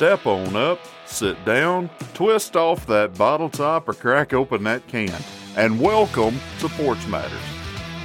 [0.00, 5.14] Step on up, sit down, twist off that bottle top, or crack open that can.
[5.58, 7.38] And welcome to Porch Matters.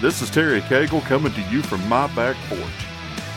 [0.01, 2.59] This is Terry Cagle coming to you from my back porch.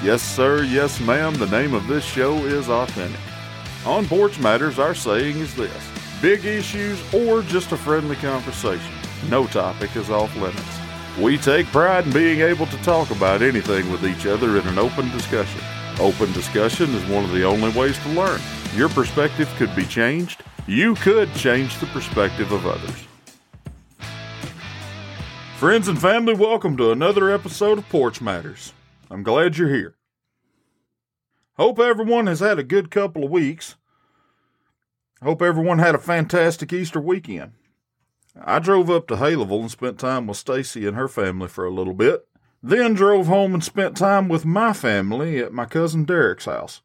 [0.02, 3.20] Yes, sir, yes, ma'am, the name of this show is Authentic.
[3.86, 5.88] On Porch Matters, our saying is this
[6.20, 8.92] big issues or just a friendly conversation.
[9.30, 10.80] No topic is off limits.
[11.16, 14.80] We take pride in being able to talk about anything with each other in an
[14.80, 15.60] open discussion.
[16.00, 18.40] Open discussion is one of the only ways to learn.
[18.76, 20.44] Your perspective could be changed.
[20.68, 23.04] You could change the perspective of others.
[25.56, 28.72] Friends and family, welcome to another episode of Porch Matters.
[29.10, 29.96] I'm glad you're here.
[31.54, 33.74] Hope everyone has had a good couple of weeks.
[35.20, 37.54] Hope everyone had a fantastic Easter weekend.
[38.40, 41.72] I drove up to Haleyville and spent time with Stacy and her family for a
[41.72, 42.27] little bit.
[42.62, 46.80] Then drove home and spent time with my family at my cousin Derek's house.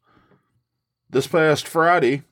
[1.10, 2.22] This past Friday,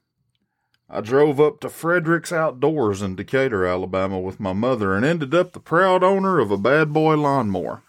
[0.88, 5.52] I drove up to Frederick's Outdoors in Decatur, Alabama with my mother and ended up
[5.52, 7.82] the proud owner of a bad boy lawnmower.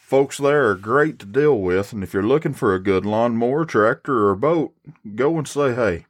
[0.00, 3.64] Folks there are great to deal with, and if you're looking for a good lawnmower,
[3.64, 4.74] tractor, or boat,
[5.14, 6.06] go and say hey.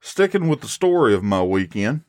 [0.00, 2.02] Sticking with the story of my weekend,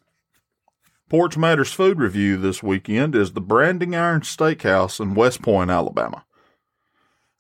[1.08, 6.26] Porch Matters food review this weekend is the Brandin' Iron Steakhouse in West Point, Alabama.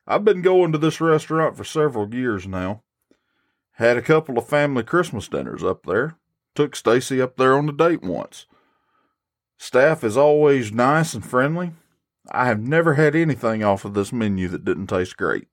[0.06, 2.84] I've been going to this restaurant for several years now.
[3.74, 6.16] Had a couple of family Christmas dinners up there.
[6.54, 8.46] Took Stacy up there on a date once.
[9.58, 11.72] Staff is always nice and friendly.
[12.32, 15.48] I have never had anything off of this menu that didn't taste great.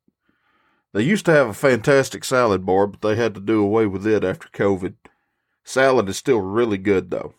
[0.93, 4.07] They used to have a fantastic salad bar, but they had to do away with
[4.07, 4.97] it after COVID.
[5.65, 7.35] Salad is still really good though.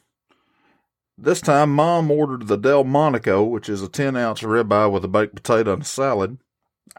[1.18, 5.36] This time, Mom ordered the Delmonico, which is a 10 ounce ribeye with a baked
[5.36, 6.40] potato and a salad.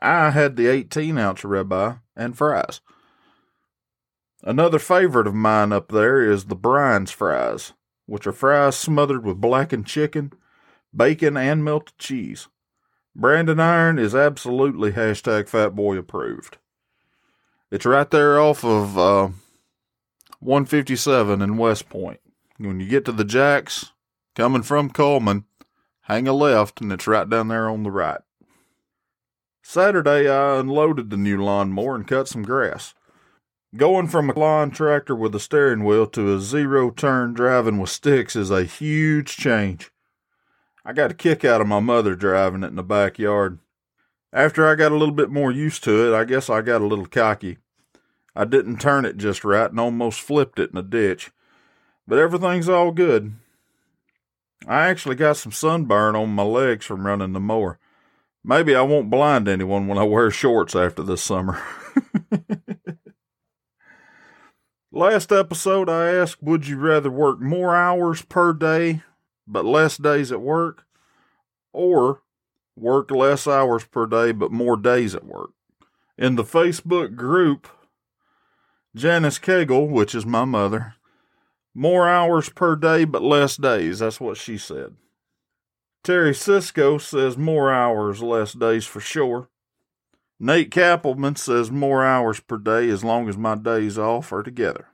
[0.01, 2.81] I had the 18 ounce ribeye and fries.
[4.43, 7.73] Another favorite of mine up there is the Brian's fries,
[8.07, 10.33] which are fries smothered with blackened chicken,
[10.95, 12.49] bacon, and melted cheese.
[13.17, 16.59] Brandin' Iron is absolutely hashtag fatboy approved.
[17.71, 19.29] It's right there off of uh,
[20.41, 22.21] 157 in West Point.
[22.59, 23.93] When you get to the Jacks,
[24.35, 25.45] coming from Cullman,
[26.03, 28.21] hang a left and it's right down there on the right.
[29.63, 32.95] Saturday, I unloaded the new lawnmower and cut some grass.
[33.77, 37.91] Going from a lawn tractor with a steering wheel to a zero turn driving with
[37.91, 39.91] sticks is a huge change.
[40.85, 43.59] I got a kick out of my mother driving it in the backyard.
[44.33, 46.87] After I got a little bit more used to it, I guess I got a
[46.87, 47.59] little cocky.
[48.37, 51.31] I didn't turn it just right and almost flipped it in a ditch.
[52.07, 53.33] But everything's all good.
[54.67, 57.79] I actually got some sunburn on my legs from running the mower.
[58.43, 61.63] Maybe I won't blind anyone when I wear shorts after this summer.
[64.93, 69.03] Last episode, I asked Would you rather work more hours per day
[69.47, 70.85] but less days at work,
[71.73, 72.23] or
[72.77, 75.51] work less hours per day but more days at work?
[76.17, 77.67] In the Facebook group,
[78.95, 80.95] Janice Cagle, which is my mother,
[81.75, 83.99] more hours per day, but less days.
[83.99, 84.95] That's what she said.
[86.03, 89.49] Terry Cisco says more hours, less days for sure.
[90.39, 94.89] Nate Kappelman says more hours per day as long as my days off are together.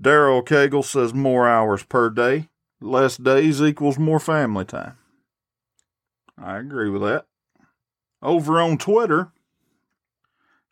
[0.00, 2.48] Daryl Cagle says more hours per day,
[2.80, 4.98] less days equals more family time.
[6.36, 7.26] I agree with that.
[8.22, 9.32] Over on Twitter,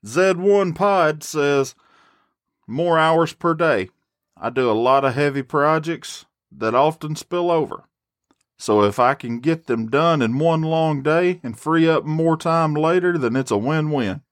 [0.05, 1.75] Z1 Pod says
[2.67, 3.89] more hours per day.
[4.37, 7.85] I do a lot of heavy projects that often spill over.
[8.59, 12.37] So if I can get them done in one long day and free up more
[12.37, 14.23] time later, then it's a win win.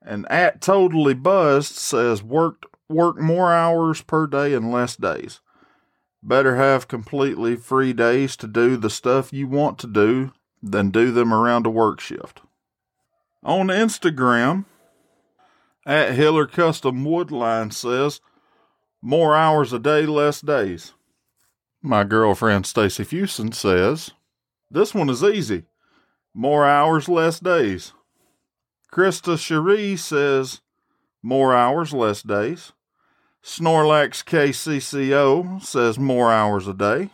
[0.00, 5.40] And at Totally Buzzed says worked work more hours per day and less days.
[6.22, 11.10] Better have completely free days to do the stuff you want to do than do
[11.10, 12.42] them around a work shift.
[13.42, 14.66] On Instagram,
[15.84, 18.20] at Hiller Custom Woodline says,
[19.00, 20.92] more hours a day, less days.
[21.82, 24.12] My girlfriend Stacy Fuson says,
[24.70, 25.64] this one is easy.
[26.32, 27.92] More hours, less days.
[28.92, 30.60] Krista Cherie says,
[31.22, 32.72] more hours, less days.
[33.42, 37.10] Snorlax KCCO says more hours a day.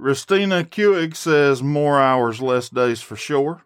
[0.00, 3.62] Ristina Kuig says more hours, less days for sure.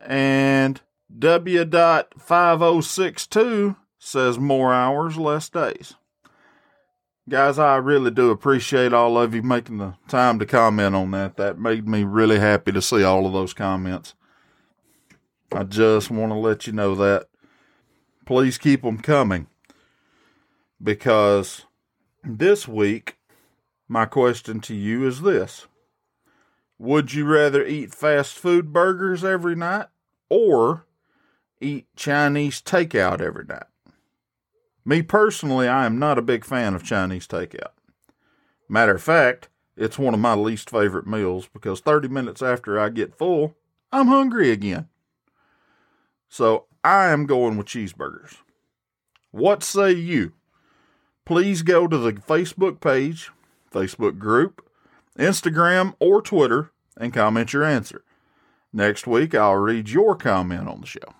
[0.00, 0.80] And
[1.18, 5.94] W.5062 says more hours, less days.
[7.28, 11.36] Guys, I really do appreciate all of you making the time to comment on that.
[11.36, 14.14] That made me really happy to see all of those comments.
[15.52, 17.28] I just want to let you know that.
[18.26, 19.46] Please keep them coming
[20.82, 21.66] because
[22.24, 23.18] this week,
[23.86, 25.68] my question to you is this
[26.78, 29.86] Would you rather eat fast food burgers every night
[30.28, 30.86] or
[31.62, 33.64] eat Chinese takeout every night?
[34.84, 37.72] Me personally, I am not a big fan of Chinese takeout.
[38.68, 42.88] Matter of fact, it's one of my least favorite meals because 30 minutes after I
[42.88, 43.54] get full,
[43.92, 44.88] I'm hungry again.
[46.28, 48.36] So I am going with cheeseburgers.
[49.30, 50.32] What say you?
[51.24, 53.30] Please go to the Facebook page,
[53.70, 54.66] Facebook group,
[55.18, 58.04] Instagram, or Twitter and comment your answer.
[58.72, 61.14] Next week, I'll read your comment on the show.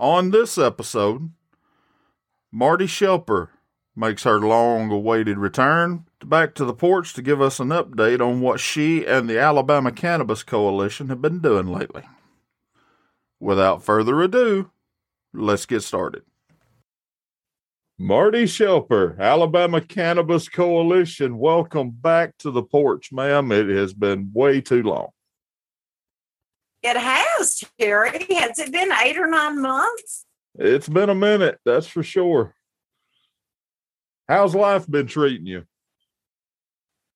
[0.00, 1.30] On this episode,
[2.50, 3.50] Marty Schelper
[3.94, 8.40] makes her long awaited return back to the porch to give us an update on
[8.40, 12.04] what she and the Alabama Cannabis Coalition have been doing lately.
[13.38, 14.70] Without further ado,
[15.34, 16.22] let's get started.
[17.98, 23.52] Marty Schelper, Alabama Cannabis Coalition, welcome back to the porch, ma'am.
[23.52, 25.10] It has been way too long.
[26.82, 28.26] It has, Terry.
[28.30, 30.24] Has it been eight or nine months?
[30.58, 32.54] It's been a minute, that's for sure.
[34.28, 35.64] How's life been treating you?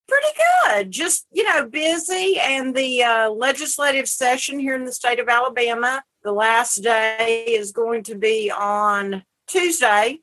[0.09, 0.91] Pretty good.
[0.91, 2.39] Just, you know, busy.
[2.41, 7.73] And the uh, legislative session here in the state of Alabama, the last day is
[7.73, 10.19] going to be on Tuesday,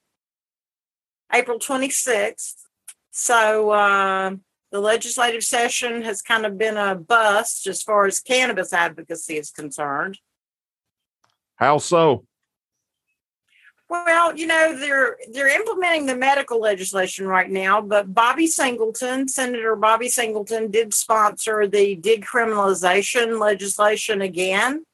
[1.33, 2.55] April 26th.
[3.11, 4.35] So uh,
[4.71, 9.51] the legislative session has kind of been a bust as far as cannabis advocacy is
[9.51, 10.17] concerned.
[11.55, 12.25] How so?
[13.89, 19.75] Well, you know, they're they're implementing the medical legislation right now, but Bobby Singleton, Senator
[19.75, 24.85] Bobby Singleton did sponsor the decriminalization legislation again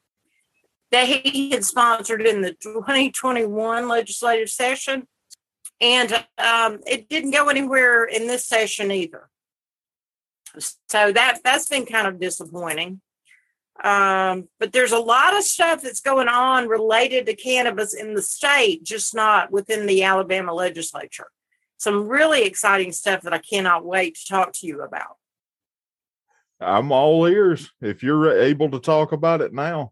[0.92, 5.08] that he had sponsored in the 2021 legislative session.
[5.80, 9.30] And um, it didn't go anywhere in this session either.
[10.60, 13.02] So that that's been kind of disappointing.
[13.84, 18.24] Um, but there's a lot of stuff that's going on related to cannabis in the
[18.24, 21.28] state, just not within the Alabama legislature.
[21.78, 25.18] Some really exciting stuff that I cannot wait to talk to you about.
[26.60, 29.92] I'm all ears if you're able to talk about it now.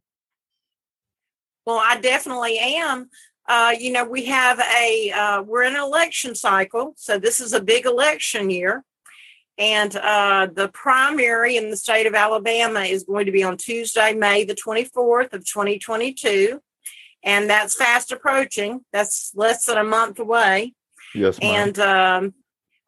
[1.66, 3.10] Well, I definitely am.
[3.48, 6.94] Uh, you know, we have a, uh, we're in an election cycle.
[6.98, 8.84] So this is a big election year.
[9.58, 14.14] And uh, the primary in the state of Alabama is going to be on Tuesday,
[14.14, 16.62] May the 24th of 2022.
[17.24, 18.82] And that's fast approaching.
[18.92, 20.74] That's less than a month away.
[21.14, 21.70] Yes, ma'am.
[21.70, 22.34] And um,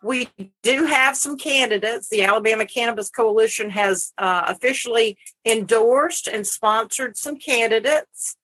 [0.04, 0.30] we
[0.62, 2.10] do have some candidates.
[2.10, 8.36] The Alabama Cannabis Coalition has uh, officially endorsed and sponsored some candidates,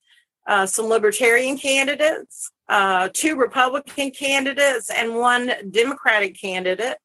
[0.47, 6.97] uh, some Libertarian candidates, uh, two Republican candidates, and one Democratic candidate.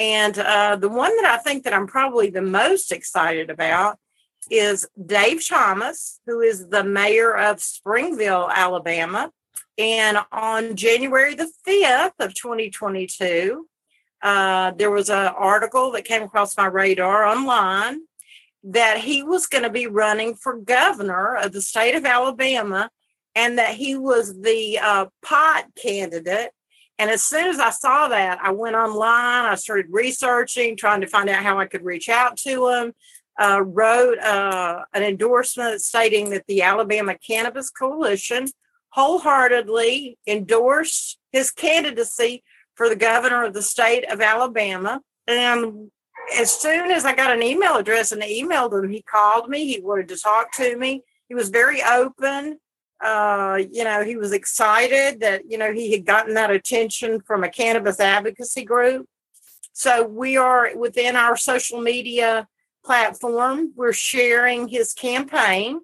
[0.00, 3.98] And uh, the one that I think that I'm probably the most excited about
[4.50, 9.30] is Dave Thomas, who is the mayor of Springville, Alabama.
[9.76, 13.68] And on January the 5th of 2022,
[14.22, 18.00] uh, there was an article that came across my radar online
[18.64, 22.88] that he was going to be running for governor of the state of Alabama
[23.34, 26.52] and that he was the uh, pot candidate
[27.00, 31.06] and as soon as I saw that, I went online, I started researching, trying to
[31.06, 32.92] find out how I could reach out to him.
[33.40, 38.48] Uh, wrote uh, an endorsement stating that the Alabama Cannabis Coalition
[38.90, 45.00] wholeheartedly endorsed his candidacy for the governor of the state of Alabama.
[45.26, 45.90] And
[46.38, 49.72] as soon as I got an email address and I emailed him, he called me.
[49.72, 51.02] He wanted to talk to me.
[51.30, 52.58] He was very open
[53.02, 57.44] uh, you know, he was excited that, you know, he had gotten that attention from
[57.44, 59.06] a cannabis advocacy group.
[59.72, 62.46] So we are within our social media
[62.84, 65.80] platform, we're sharing his campaign.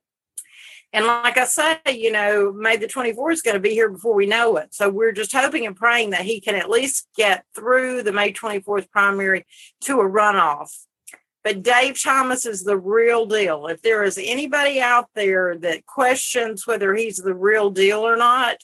[0.93, 4.15] And like I say, you know, May the 24th is going to be here before
[4.15, 4.75] we know it.
[4.75, 8.33] So we're just hoping and praying that he can at least get through the May
[8.33, 9.45] 24th primary
[9.83, 10.71] to a runoff.
[11.47, 13.69] But Dave Thomas is the real deal.
[13.69, 18.57] If there is anybody out there that questions whether he's the real deal or not,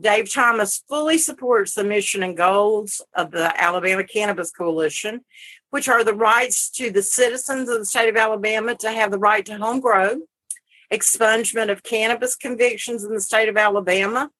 [0.00, 5.24] Dave Thomas fully supports the mission and goals of the Alabama Cannabis Coalition,
[5.70, 9.18] which are the rights to the citizens of the state of Alabama to have the
[9.18, 10.18] right to home grow,
[10.92, 14.30] expungement of cannabis convictions in the state of Alabama,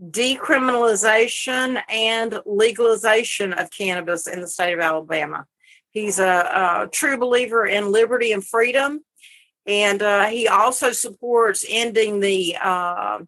[0.00, 5.44] decriminalization and legalization of cannabis in the state of Alabama.
[5.92, 9.00] He's a, a true believer in liberty and freedom.
[9.66, 13.18] And uh, he also supports ending the uh,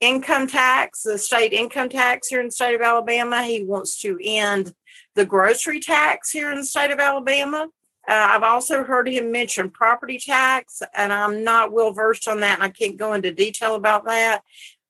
[0.00, 3.44] income tax, the state income tax here in the state of Alabama.
[3.44, 4.74] He wants to end
[5.14, 7.68] the grocery tax here in the state of Alabama.
[8.08, 12.54] Uh, I've also heard him mention property tax, and I'm not well versed on that,
[12.54, 14.42] and I can't go into detail about that.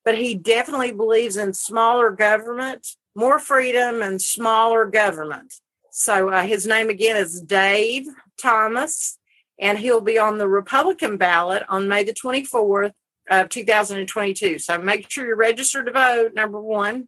[0.05, 5.53] But he definitely believes in smaller government, more freedom, and smaller government.
[5.99, 8.05] So uh, his name again is Dave
[8.39, 9.17] Thomas,
[9.57, 12.91] and he'll be on the Republican ballot on May the 24th
[13.31, 14.59] of 2022.
[14.59, 17.07] So make sure you're registered to vote, number one.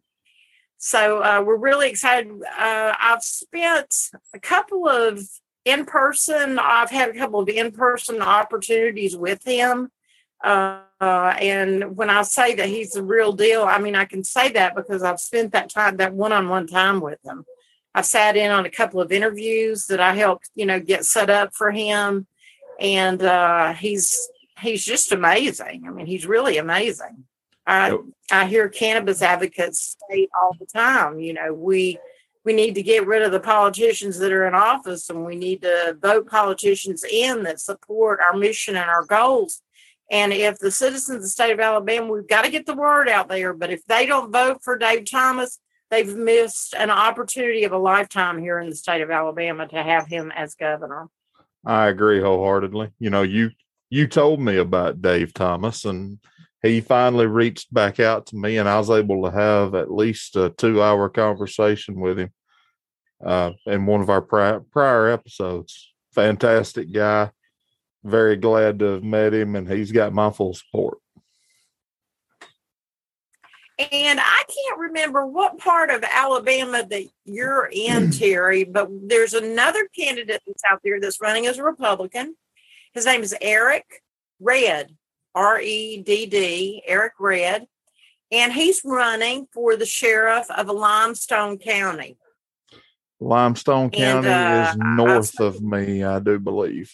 [0.78, 2.32] So uh, we're really excited.
[2.32, 3.94] Uh, I've spent
[4.34, 5.20] a couple of
[5.64, 9.92] in person, I've had a couple of in person opportunities with him.
[10.42, 14.50] Uh, and when I say that he's the real deal, I mean, I can say
[14.50, 17.44] that because I've spent that time, that one on one time with him.
[17.94, 21.30] I've sat in on a couple of interviews that I helped, you know, get set
[21.30, 22.26] up for him.
[22.78, 24.16] And uh, he's
[24.60, 25.84] he's just amazing.
[25.86, 27.24] I mean, he's really amazing.
[27.66, 27.96] I
[28.30, 31.98] I hear cannabis advocates say all the time, you know, we
[32.44, 35.62] we need to get rid of the politicians that are in office and we need
[35.62, 39.62] to vote politicians in that support our mission and our goals.
[40.10, 43.08] And if the citizens of the state of Alabama, we've got to get the word
[43.08, 43.52] out there.
[43.52, 48.40] But if they don't vote for Dave Thomas, they've missed an opportunity of a lifetime
[48.40, 51.08] here in the state of Alabama to have him as governor.
[51.66, 52.90] I agree wholeheartedly.
[52.98, 53.50] You know, you
[53.90, 56.18] you told me about Dave Thomas and
[56.62, 60.36] he finally reached back out to me and I was able to have at least
[60.36, 62.30] a two hour conversation with him
[63.24, 65.92] uh, in one of our prior episodes.
[66.14, 67.30] Fantastic guy.
[68.04, 70.98] Very glad to have met him and he's got my full support.
[73.80, 79.88] And I can't remember what part of Alabama that you're in, Terry, but there's another
[79.98, 82.36] candidate that's out there that's running as a Republican.
[82.92, 83.86] His name is Eric
[84.38, 84.94] Redd,
[85.34, 87.66] R E D D, Eric Redd.
[88.32, 92.16] and he's running for the sheriff of Limestone County.
[93.18, 96.92] Limestone County and, uh, is north of me, I do believe.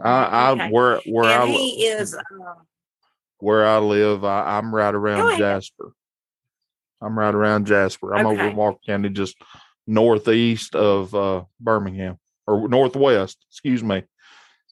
[0.00, 0.62] I, okay.
[0.62, 2.20] I where where and I he is uh,
[3.40, 4.24] where I live.
[4.24, 5.92] I, am right around Jasper.
[7.00, 8.14] I'm right around Jasper.
[8.14, 8.40] I'm okay.
[8.40, 9.36] over Walker County, just
[9.86, 13.38] northeast of uh, Birmingham or northwest.
[13.50, 14.02] Excuse me.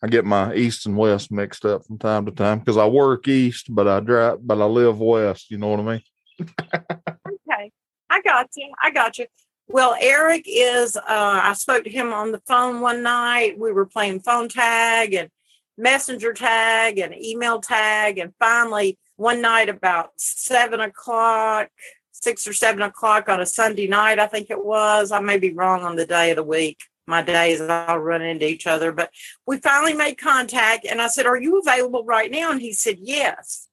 [0.02, 3.26] I get my east and west mixed up from time to time because I work
[3.28, 5.50] east, but I drive, but I live west.
[5.50, 6.02] You know what I mean?
[6.40, 7.72] okay,
[8.10, 8.72] I got you.
[8.82, 9.26] I got you.
[9.68, 10.96] Well, Eric is.
[10.96, 13.58] Uh, I spoke to him on the phone one night.
[13.58, 15.30] We were playing phone tag and
[15.78, 21.68] messenger tag and email tag, and finally one night about seven o'clock,
[22.12, 25.12] six or seven o'clock on a Sunday night, I think it was.
[25.12, 28.46] I may be wrong on the day of the week my days all run into
[28.46, 28.92] each other.
[28.92, 29.10] But
[29.46, 32.50] we finally made contact and I said, Are you available right now?
[32.50, 33.68] And he said, Yes.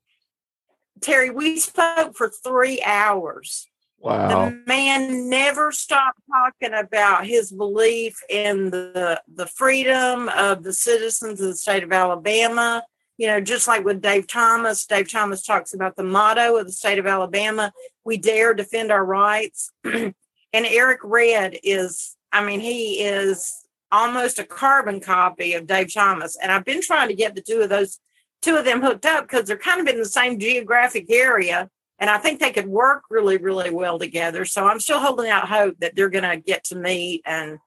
[1.01, 3.67] Terry, we spoke for three hours.
[4.03, 4.49] Wow.
[4.49, 11.39] The man never stopped talking about his belief in the, the freedom of the citizens
[11.39, 12.83] of the state of Alabama.
[13.17, 16.73] You know, just like with Dave Thomas, Dave Thomas talks about the motto of the
[16.73, 17.71] state of Alabama
[18.05, 19.71] we dare defend our rights.
[19.83, 20.13] and
[20.53, 26.35] Eric Redd is I mean, he is almost a carbon copy of Dave Thomas.
[26.41, 27.99] And I've been trying to get the two of those,
[28.41, 31.69] two of them hooked up because they're kind of in the same geographic area.
[31.99, 34.45] And I think they could work really, really well together.
[34.45, 37.21] So I'm still holding out hope that they're going to get to meet.
[37.25, 37.59] And,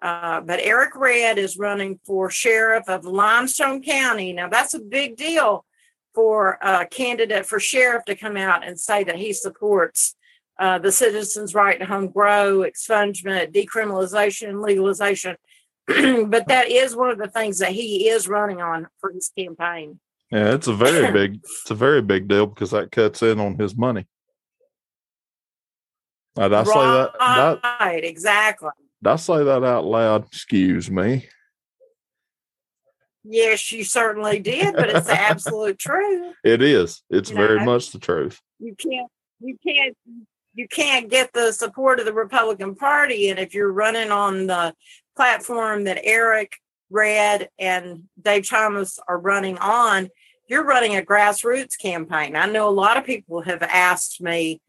[0.00, 4.32] uh, but Eric Redd is running for sheriff of Limestone County.
[4.32, 5.64] Now, that's a big deal
[6.14, 10.14] for a candidate for sheriff to come out and say that he supports
[10.58, 15.36] uh, the citizens' right to home grow, expungement, decriminalization, legalization.
[15.86, 19.98] but that is one of the things that he is running on for his campaign.
[20.30, 23.58] Yeah, it's a very big, it's a very big deal because that cuts in on
[23.58, 24.06] his money.
[26.36, 27.60] Did I right, say that?
[27.80, 28.70] Right, exactly.
[29.02, 30.26] Did I say that out loud?
[30.26, 31.28] Excuse me.
[33.22, 36.34] Yes, you certainly did, but it's the absolute truth.
[36.44, 37.02] It is.
[37.08, 38.40] It's you very know, much the truth.
[38.58, 39.96] You can't you can't
[40.54, 43.30] you can't get the support of the Republican Party.
[43.30, 44.74] And if you're running on the
[45.16, 46.52] platform that Eric
[46.94, 50.08] Redd and Dave Thomas are running on,
[50.48, 52.36] you're running a grassroots campaign.
[52.36, 54.60] I know a lot of people have asked me,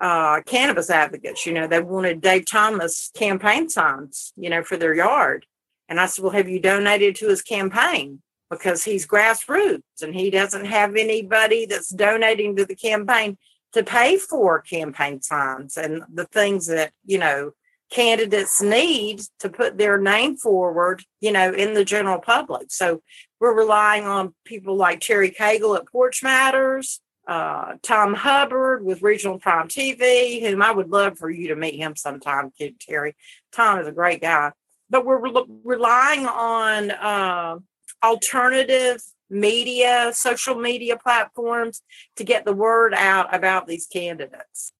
[0.00, 4.94] uh, cannabis advocates, you know, they wanted Dave Thomas campaign signs, you know, for their
[4.94, 5.46] yard.
[5.88, 8.22] And I said, Well, have you donated to his campaign?
[8.50, 13.38] Because he's grassroots and he doesn't have anybody that's donating to the campaign
[13.72, 17.52] to pay for campaign signs and the things that, you know,
[17.90, 22.70] candidates need to put their name forward, you know, in the general public.
[22.70, 23.02] So
[23.40, 29.38] we're relying on people like Terry Cagle at Porch Matters, uh, Tom Hubbard with Regional
[29.38, 33.16] Prime TV, whom I would love for you to meet him sometime, Kid Terry.
[33.52, 34.52] Tom is a great guy.
[34.90, 37.58] But we're re- relying on uh,
[38.02, 41.82] alternative media, social media platforms
[42.16, 44.72] to get the word out about these candidates.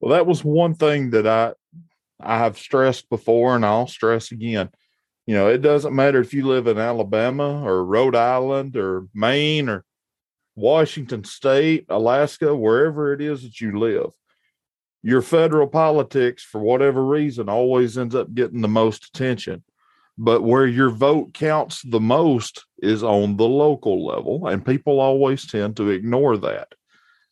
[0.00, 1.54] Well, that was one thing that I
[2.20, 4.70] I have stressed before and I'll stress again.
[5.26, 9.68] You know, it doesn't matter if you live in Alabama or Rhode Island or Maine
[9.68, 9.84] or
[10.56, 14.10] Washington State, Alaska, wherever it is that you live.
[15.02, 19.62] Your federal politics, for whatever reason, always ends up getting the most attention.
[20.16, 25.46] But where your vote counts the most is on the local level, and people always
[25.46, 26.72] tend to ignore that.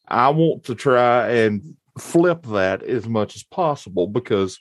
[0.06, 4.58] I want to try and flip that as much as possible because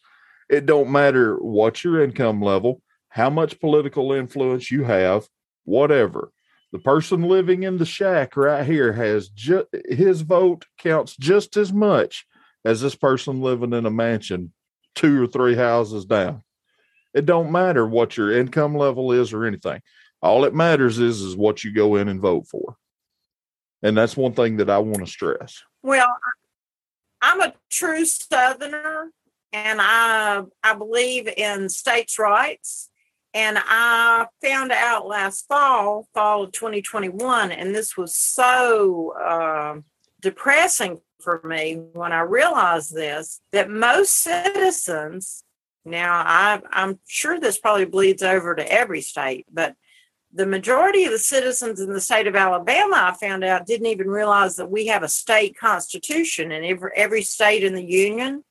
[0.49, 5.27] it don't matter what your income level, how much political influence you have,
[5.63, 6.31] whatever.
[6.71, 11.71] The person living in the shack right here has just his vote counts just as
[11.71, 12.25] much
[12.65, 14.51] as this person living in a mansion
[14.93, 16.43] two or three houses down.
[17.13, 19.81] It don't matter what your income level is or anything.
[20.21, 22.75] All it matters is is what you go in and vote for.
[23.83, 25.61] And that's one thing that I want to stress.
[25.83, 26.07] Well,
[27.25, 29.09] I'm a true southerner
[29.51, 32.89] and I I believe in states' rights.
[33.33, 39.81] And I found out last fall, fall of 2021, and this was so uh,
[40.21, 45.43] depressing for me when I realized this that most citizens,
[45.83, 49.75] now I, I'm sure this probably bleeds over to every state, but
[50.35, 54.09] the majority of the citizens in the state of Alabama, I found out, didn't even
[54.09, 58.43] realize that we have a state constitution in every, every state in the union.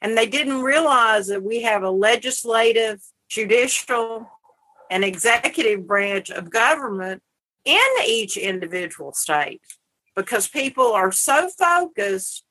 [0.00, 4.28] And they didn't realize that we have a legislative judicial,
[4.90, 7.22] and executive branch of government
[7.64, 9.60] in each individual state
[10.14, 12.44] because people are so focused,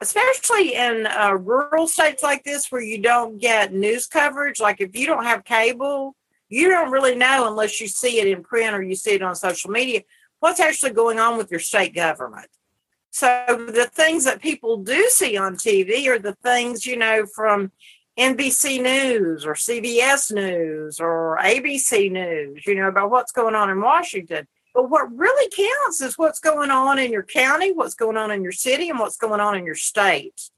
[0.00, 4.60] especially in uh, rural states like this where you don't get news coverage.
[4.60, 6.14] Like if you don't have cable,
[6.48, 9.34] you don't really know unless you see it in print or you see it on
[9.34, 10.02] social media
[10.40, 12.48] what's actually going on with your state government.
[13.10, 17.72] So the things that people do see on TV are the things, you know, from
[18.18, 23.80] NBC News or CBS News or ABC News, you know, about what's going on in
[23.80, 24.46] Washington.
[24.74, 28.42] But what really counts is what's going on in your county, what's going on in
[28.42, 30.50] your city, and what's going on in your state.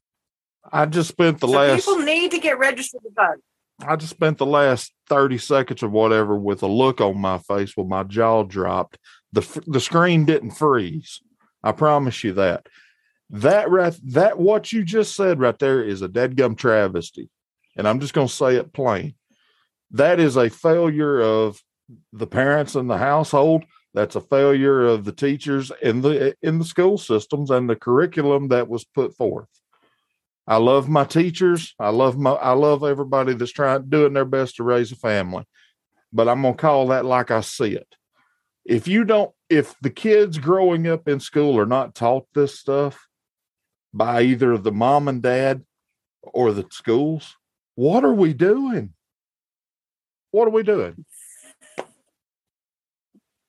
[0.71, 1.85] I just spent the so last.
[1.85, 3.41] People need to get registered to vote.
[3.85, 7.75] I just spent the last 30 seconds or whatever with a look on my face
[7.75, 8.97] with my jaw dropped.
[9.33, 11.21] The, the screen didn't freeze.
[11.63, 12.67] I promise you that.
[13.29, 17.29] That right, that what you just said right there is a dead gum travesty
[17.75, 19.15] and I'm just going to say it plain.
[19.91, 21.61] That is a failure of
[22.13, 23.63] the parents and the household.
[23.93, 28.47] That's a failure of the teachers in the in the school systems and the curriculum
[28.49, 29.49] that was put forth.
[30.47, 31.75] I love my teachers.
[31.79, 35.45] I love my I love everybody that's trying doing their best to raise a family.
[36.11, 37.95] But I'm to call that like I see it.
[38.65, 43.07] If you don't if the kids growing up in school are not taught this stuff
[43.93, 45.63] by either the mom and dad
[46.21, 47.35] or the schools,
[47.75, 48.93] what are we doing?
[50.31, 51.05] What are we doing?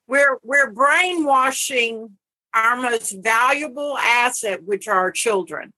[0.06, 2.16] We're we're brainwashing
[2.54, 5.72] our most valuable asset, which are our children.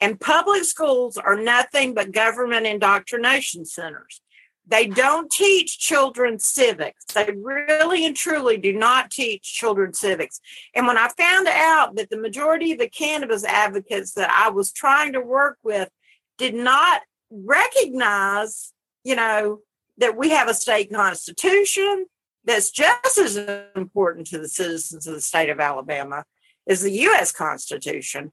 [0.00, 4.20] And public schools are nothing but government indoctrination centers.
[4.66, 7.04] They don't teach children civics.
[7.06, 10.40] They really and truly do not teach children civics.
[10.74, 14.72] And when I found out that the majority of the cannabis advocates that I was
[14.72, 15.90] trying to work with
[16.38, 18.72] did not recognize,
[19.04, 19.60] you know,
[19.98, 22.06] that we have a state constitution
[22.44, 23.36] that's just as
[23.76, 26.24] important to the citizens of the state of Alabama
[26.66, 27.32] as the U.S.
[27.32, 28.32] Constitution,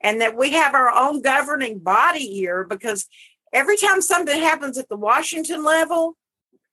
[0.00, 3.06] and that we have our own governing body here because
[3.52, 6.16] every time something happens at the Washington level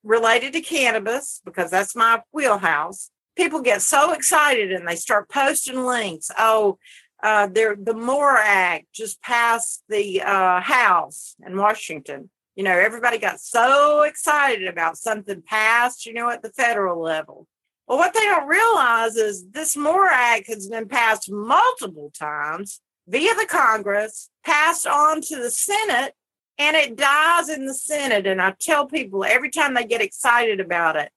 [0.04, 5.84] related to cannabis, because that's my wheelhouse, people get so excited and they start posting
[5.84, 6.30] links.
[6.38, 6.78] Oh,
[7.24, 12.30] uh, there, the MORE Act just passed the uh, House in Washington.
[12.56, 17.48] You know, everybody got so excited about something passed, you know, at the federal level.
[17.88, 23.34] Well, what they don't realize is this MORE Act has been passed multiple times via
[23.36, 26.14] the Congress, passed on to the Senate,
[26.58, 28.28] and it dies in the Senate.
[28.28, 31.12] And I tell people every time they get excited about it,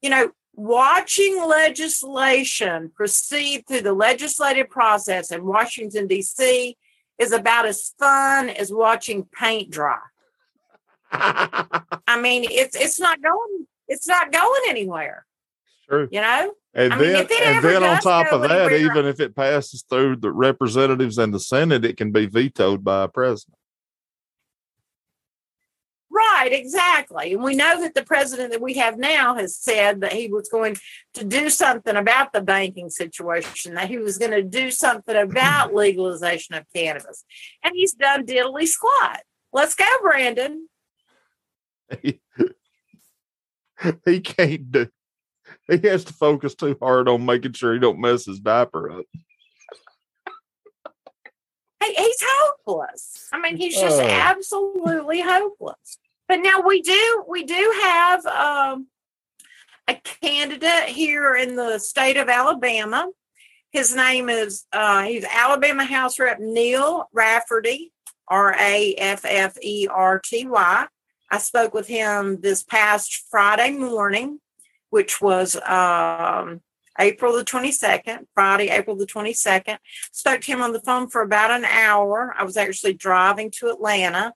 [0.00, 6.76] you know, watching legislation proceed through the legislative process in Washington, D.C.
[7.18, 9.98] is about as fun as watching paint dry.
[11.12, 15.24] I mean, it's it's not going it's not going anywhere.
[15.88, 16.08] True.
[16.10, 16.52] You know?
[16.76, 19.82] And I mean, then, and then on top of that, anywhere- even if it passes
[19.88, 23.56] through the representatives and the Senate, it can be vetoed by a president.
[26.10, 27.32] Right, exactly.
[27.32, 30.50] And we know that the president that we have now has said that he was
[30.50, 30.76] going
[31.14, 35.74] to do something about the banking situation, that he was going to do something about
[35.74, 37.24] legalization of cannabis.
[37.62, 39.22] And he's done diddly squat.
[39.52, 40.68] Let's go, Brandon.
[44.04, 44.88] he can't do.
[45.82, 49.04] He has to focus too hard on making sure he don't mess his diaper up.
[51.84, 53.28] He, he's hopeless.
[53.32, 54.06] I mean, he's just Oh.
[54.06, 55.98] absolutely hopeless.
[56.28, 58.86] But now we do we do have um,
[59.88, 63.08] a candidate here in the state of Alabama.
[63.70, 67.92] His name is uh, he's Alabama House Rep Neil Rafferty,
[68.28, 70.86] R A F F E R T Y.
[71.30, 74.40] I spoke with him this past Friday morning,
[74.96, 76.62] which was um,
[76.98, 79.76] April the 22nd, Friday, April the 22nd.
[80.10, 82.34] Spoke to him on the phone for about an hour.
[82.34, 84.32] I was actually driving to Atlanta.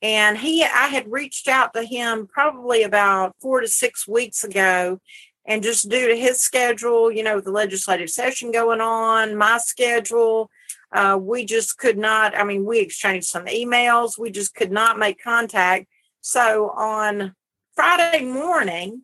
[0.00, 4.98] And he, I had reached out to him probably about four to six weeks ago.
[5.44, 10.50] And just due to his schedule, you know, the legislative session going on, my schedule,
[10.90, 12.34] uh, we just could not.
[12.34, 14.16] I mean, we exchanged some emails.
[14.18, 15.86] We just could not make contact.
[16.22, 17.34] So on
[17.74, 19.02] Friday morning,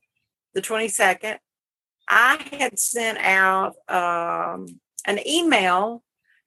[0.54, 1.38] the 22nd,
[2.08, 6.02] I had sent out um, an email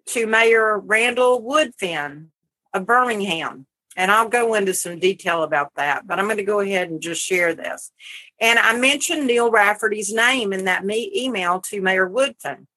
[0.07, 2.27] to Mayor Randall Woodfin
[2.73, 3.65] of Birmingham.
[3.95, 7.01] And I'll go into some detail about that, but I'm going to go ahead and
[7.01, 7.91] just share this.
[8.39, 12.67] And I mentioned Neil Rafferty's name in that me- email to Mayor Woodfin.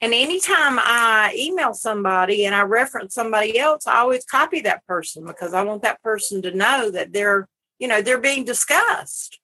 [0.00, 5.26] And anytime I email somebody and I reference somebody else, I always copy that person
[5.26, 7.46] because I want that person to know that they're,
[7.78, 9.39] you know, they're being discussed.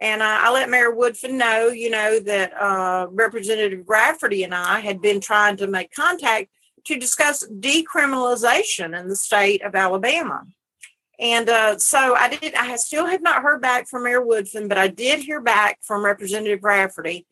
[0.00, 4.80] And I, I let Mayor Woodfin know, you know, that uh, Representative Rafferty and I
[4.80, 6.48] had been trying to make contact
[6.84, 10.44] to discuss decriminalization in the state of Alabama.
[11.18, 12.54] And uh, so I did.
[12.54, 16.04] I still have not heard back from Mayor Woodfin, but I did hear back from
[16.04, 17.26] Representative Rafferty,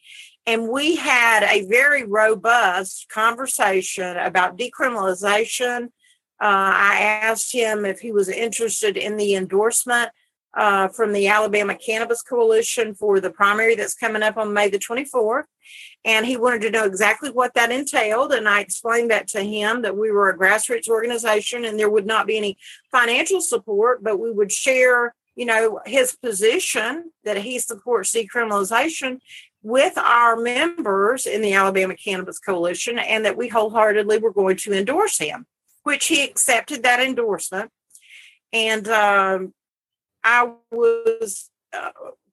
[0.47, 5.89] and we had a very robust conversation about decriminalization.
[6.41, 10.11] Uh, I asked him if he was interested in the endorsement
[10.57, 14.79] uh, from the Alabama Cannabis Coalition for the primary that's coming up on May the
[14.79, 15.45] 24th.
[16.05, 18.33] And he wanted to know exactly what that entailed.
[18.33, 22.07] And I explained that to him that we were a grassroots organization and there would
[22.07, 22.59] not be any
[22.91, 29.19] financial support, but we would share, you know, his position that he supports decriminalization
[29.63, 34.73] with our members in the Alabama Cannabis Coalition and that we wholeheartedly were going to
[34.75, 35.47] endorse him,
[35.85, 37.71] which he accepted that endorsement.
[38.53, 39.55] And um,
[40.25, 41.91] I was, uh,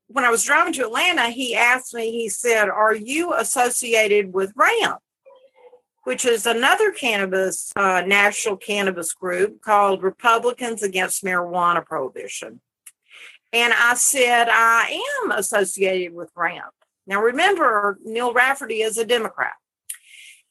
[0.07, 4.53] when I was driving to Atlanta, he asked me, he said, Are you associated with
[4.55, 4.99] RAMP?
[6.03, 12.61] Which is another cannabis, uh, national cannabis group called Republicans Against Marijuana Prohibition.
[13.53, 16.73] And I said, I am associated with RAMP.
[17.05, 19.53] Now, remember, Neil Rafferty is a Democrat.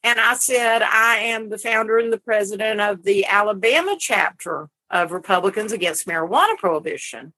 [0.03, 5.13] And I said, I am the founder and the president of the Alabama chapter of
[5.13, 7.33] Republicans Against Marijuana Prohibition.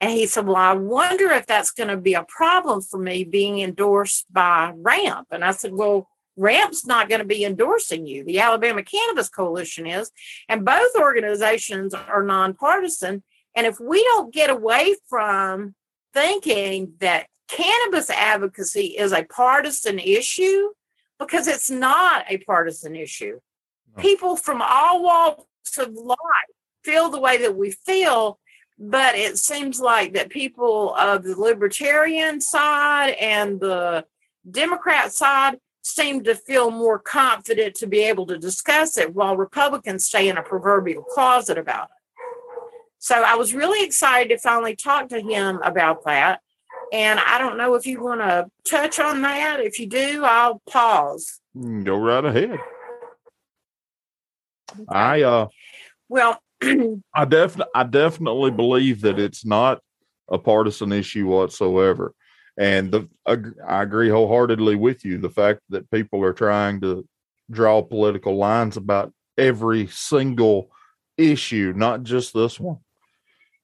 [0.00, 3.24] And he said, Well, I wonder if that's going to be a problem for me
[3.24, 5.28] being endorsed by RAMP.
[5.30, 8.24] And I said, Well, RAMP's not going to be endorsing you.
[8.24, 10.10] The Alabama Cannabis Coalition is.
[10.48, 13.22] And both organizations are nonpartisan.
[13.56, 15.74] And if we don't get away from
[16.12, 20.70] thinking that cannabis advocacy is a partisan issue,
[21.18, 23.38] because it's not a partisan issue,
[23.96, 24.02] No.
[24.02, 26.18] people from all walks of life
[26.84, 28.38] feel the way that we feel
[28.76, 34.04] but it seems like that people of the libertarian side and the
[34.50, 40.04] democrat side seem to feel more confident to be able to discuss it while republicans
[40.06, 41.90] stay in a proverbial closet about it.
[42.98, 46.40] So i was really excited to finally talk to him about that
[46.92, 49.60] and i don't know if you want to touch on that.
[49.60, 51.40] If you do i'll pause.
[51.56, 52.58] Mm, Go right ahead.
[54.88, 55.48] I uh
[56.08, 56.40] well
[57.14, 59.80] I definitely I definitely believe that it's not
[60.28, 62.14] a partisan issue whatsoever.
[62.56, 65.18] And the I agree wholeheartedly with you.
[65.18, 67.06] The fact that people are trying to
[67.50, 70.70] draw political lines about every single
[71.16, 72.78] issue, not just this one,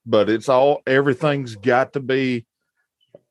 [0.04, 2.46] but it's all everything's got to be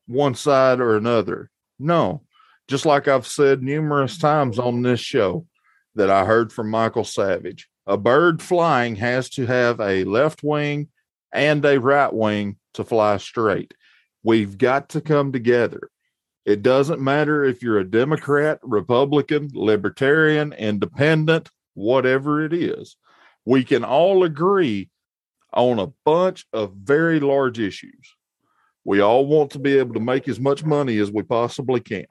[0.06, 1.50] one side or another.
[1.78, 2.22] No,
[2.68, 5.46] just like I've said numerous times on this show
[5.94, 10.88] that I heard from Michael Savage, a bird flying has to have a left wing
[11.32, 13.74] and a right wing to fly straight.
[14.22, 15.90] We've got to come together.
[16.46, 22.96] It doesn't matter if you're a Democrat, Republican, Libertarian, Independent, whatever it is.
[23.44, 24.88] We can all agree
[25.52, 28.14] on a bunch of very large issues.
[28.84, 32.06] We all want to be able to make as much money as we possibly can.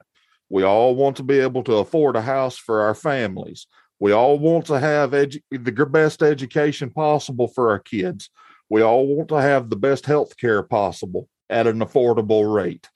[0.50, 3.66] We all want to be able to afford a house for our families.
[4.00, 8.30] We all want to have edu- the best education possible for our kids.
[8.70, 12.88] We all want to have the best health care possible at an affordable rate.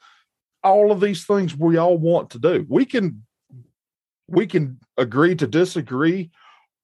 [0.62, 2.64] All of these things we all want to do.
[2.68, 3.24] We can
[4.26, 6.30] we can agree to disagree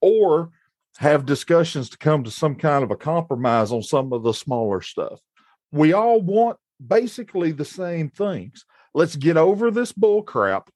[0.02, 0.50] or
[0.98, 4.82] have discussions to come to some kind of a compromise on some of the smaller
[4.82, 5.18] stuff.
[5.72, 8.66] We all want basically the same things.
[8.92, 10.68] Let's get over this bull crap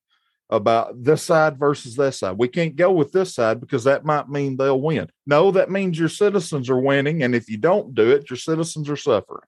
[0.51, 2.37] about this side versus that side.
[2.39, 5.11] We can't go with this side because that might mean they'll win.
[5.27, 7.23] No, that means your citizens are winning.
[7.23, 9.47] And if you don't do it, your citizens are suffering.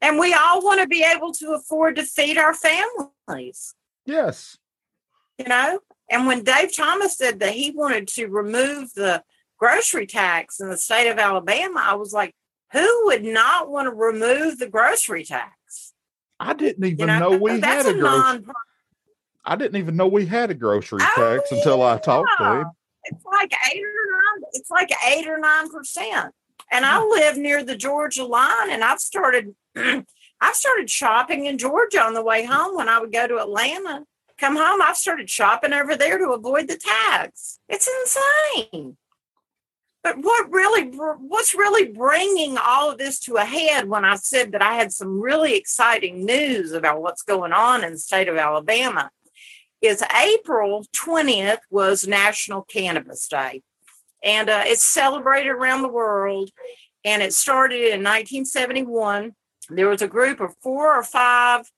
[0.00, 3.74] And we all want to be able to afford to feed our families.
[4.06, 4.56] Yes.
[5.38, 9.22] You know, and when Dave Thomas said that he wanted to remove the
[9.58, 12.34] grocery tax in the state of Alabama, I was like,
[12.72, 15.92] who would not want to remove the grocery tax?
[16.38, 18.44] I didn't even you know, know we had a, a grocery.
[19.44, 22.66] I didn't even know we had a grocery oh, tax until I talked to him.
[23.04, 24.48] It's like eight or nine.
[24.52, 26.34] It's like eight or nine percent.
[26.70, 27.10] And I hmm.
[27.10, 29.54] live near the Georgia line, and I've started.
[30.42, 34.04] I started shopping in Georgia on the way home when I would go to Atlanta.
[34.38, 37.58] Come home, I've started shopping over there to avoid the tax.
[37.68, 37.90] It's
[38.66, 38.96] insane.
[40.02, 44.52] But what really, what's really bringing all of this to a head when I said
[44.52, 48.38] that I had some really exciting news about what's going on in the state of
[48.38, 49.10] Alabama
[49.80, 53.62] is April 20th was National Cannabis Day.
[54.22, 56.50] And uh, it's celebrated around the world.
[57.04, 59.32] And it started in 1971.
[59.70, 61.70] There was a group of four or five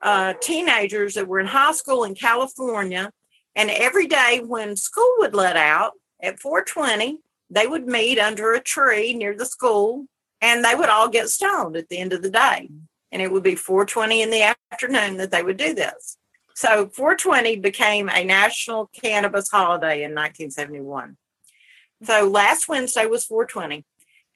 [0.00, 3.10] uh, teenagers that were in high school in California.
[3.54, 5.92] And every day when school would let out
[6.22, 7.18] at 420,
[7.50, 10.06] they would meet under a tree near the school
[10.40, 12.70] and they would all get stoned at the end of the day.
[13.12, 16.16] And it would be 420 in the afternoon that they would do this.
[16.60, 21.16] So 420 became a national cannabis holiday in 1971.
[22.02, 23.76] So last Wednesday was 420.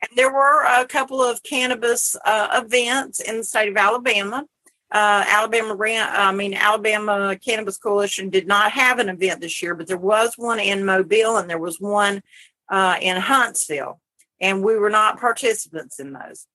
[0.01, 4.47] And there were a couple of cannabis uh, events in the state of Alabama.
[4.91, 9.75] Uh, Alabama ran, I mean, Alabama Cannabis Coalition did not have an event this year,
[9.75, 12.23] but there was one in Mobile and there was one
[12.71, 14.01] uh, in Huntsville,
[14.41, 16.47] and we were not participants in those.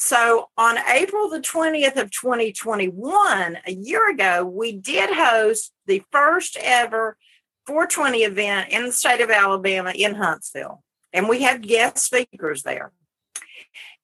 [0.00, 6.56] So on April the 20th of 2021, a year ago, we did host the first
[6.62, 7.16] ever
[7.66, 10.84] 420 event in the state of Alabama in Huntsville.
[11.12, 12.92] And we had guest speakers there.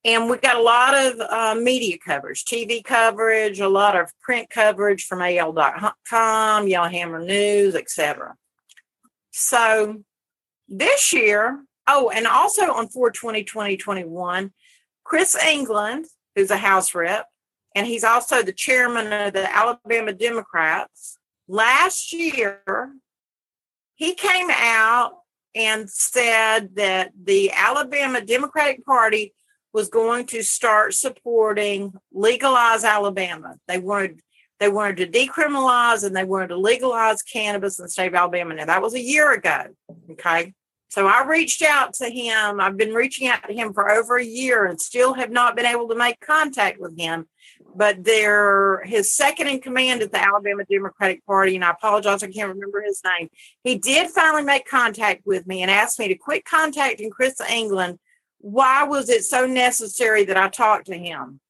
[0.05, 4.51] And we got a lot of uh, media coverage, TV coverage, a lot of print
[4.51, 8.35] coverage from AL.com, Yellowhammer News, etc.
[9.31, 10.03] So
[10.69, 14.53] this year, oh, and also on 420 2021,
[15.05, 17.27] Chris England, who's a House rep,
[17.75, 21.19] and he's also the chairman of the Alabama Democrats.
[21.47, 22.63] Last year,
[23.95, 25.19] he came out
[25.55, 29.35] and said that the Alabama Democratic Party
[29.73, 33.57] was going to start supporting legalize Alabama.
[33.69, 34.21] They wanted
[34.61, 38.55] they wanted to decriminalize and they wanted to legalize cannabis in the state of Alabama.
[38.55, 39.65] Now that was a year ago.
[40.13, 40.55] Okay.
[40.89, 42.61] So I reached out to him.
[42.61, 45.67] I've been reaching out to him for over a year and still have not been
[45.67, 47.27] able to make contact with him.
[47.75, 52.31] But they're his second in command at the Alabama Democratic Party, and I apologize, I
[52.31, 53.29] can't remember his name.
[53.65, 57.99] He did finally make contact with me and asked me to quit contacting Chris England.
[58.39, 61.41] Why was it so necessary that I talk to him?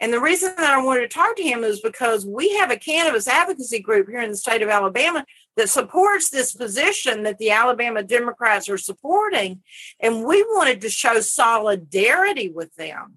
[0.00, 2.76] And the reason that I wanted to talk to him is because we have a
[2.76, 5.24] cannabis advocacy group here in the state of Alabama
[5.56, 9.62] that supports this position that the Alabama Democrats are supporting.
[10.00, 13.16] And we wanted to show solidarity with them.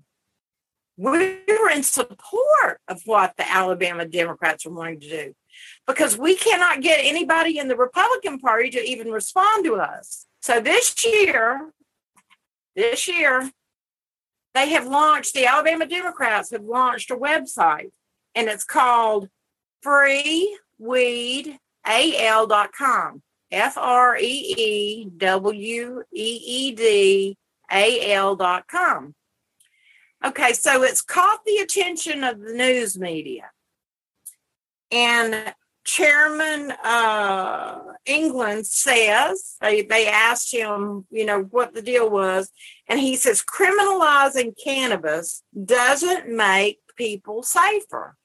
[0.97, 5.33] We were in support of what the Alabama Democrats are wanting to do
[5.85, 10.25] because we cannot get anybody in the Republican Party to even respond to us.
[10.41, 11.71] So this year,
[12.75, 13.51] this year,
[14.55, 17.91] they have launched, the Alabama Democrats have launched a website
[18.33, 19.29] and it's called
[21.87, 23.21] freeweedal.com.
[23.49, 27.37] F R E E W E E D
[27.71, 29.15] A L.com.
[30.25, 33.51] Okay, so it's caught the attention of the news media.
[34.91, 35.53] And
[35.85, 42.49] Chairman uh, England says, they, they asked him, you know, what the deal was.
[42.89, 48.17] And he says, criminalizing cannabis doesn't make people safer.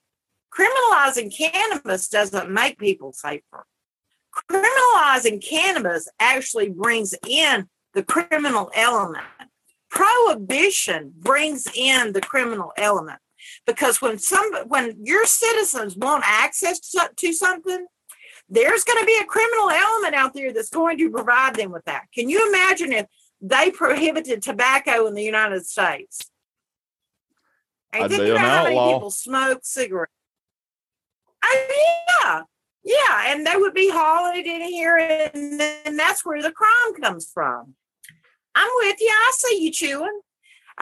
[0.57, 3.67] Criminalizing cannabis doesn't make people safer.
[4.51, 9.25] Criminalizing cannabis actually brings in the criminal element.
[9.91, 13.19] Prohibition brings in the criminal element
[13.67, 17.87] because when some when your citizens want access to, to something,
[18.49, 21.85] there's going to be a criminal element out there that's going to provide them with
[21.85, 22.05] that.
[22.15, 23.07] Can you imagine if
[23.41, 26.31] they prohibited tobacco in the United States?
[27.93, 30.13] And think about how many people smoke cigarettes.
[31.45, 32.43] Oh yeah,
[32.85, 37.31] yeah, and they would be hauling in here, and then that's where the crime comes
[37.33, 37.75] from.
[38.55, 39.11] I'm with you.
[39.11, 40.21] I see you chewing.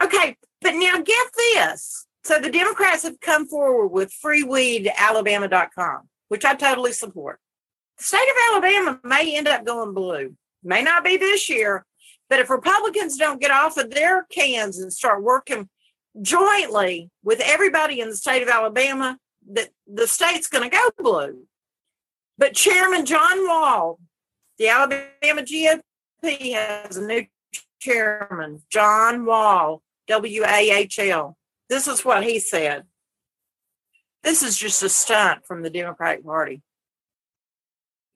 [0.01, 2.05] Okay, but now get this.
[2.23, 7.39] So the Democrats have come forward with freeweedalabama.com, which I totally support.
[7.97, 10.35] The state of Alabama may end up going blue.
[10.63, 11.85] May not be this year,
[12.29, 15.69] but if Republicans don't get off of their cans and start working
[16.21, 19.17] jointly with everybody in the state of Alabama,
[19.53, 21.43] that the state's going to go blue.
[22.37, 23.99] But Chairman John Wahl,
[24.57, 27.25] the Alabama GOP has a new
[27.79, 31.37] chairman, John Wahl, W A H L.
[31.69, 32.83] This is what he said.
[34.23, 36.61] This is just a stunt from the Democratic Party.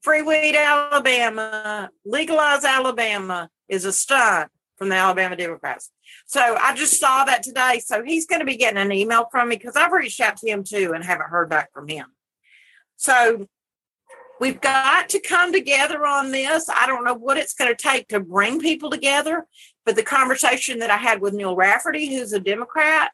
[0.02, 5.90] Free weed Alabama, legalize Alabama is a stunt from the Alabama Democrats.
[6.26, 7.82] So I just saw that today.
[7.84, 10.50] So he's going to be getting an email from me because I've reached out to
[10.50, 12.08] him too and haven't heard back from him.
[12.98, 13.48] So
[14.40, 16.70] we've got to come together on this.
[16.70, 19.46] I don't know what it's going to take to bring people together,
[19.86, 23.12] but the conversation that I had with Neil Rafferty, who's a Democrat,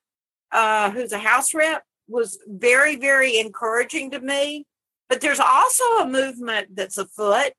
[0.51, 4.65] uh, who's a House rep, was very, very encouraging to me.
[5.09, 7.51] But there's also a movement that's afoot.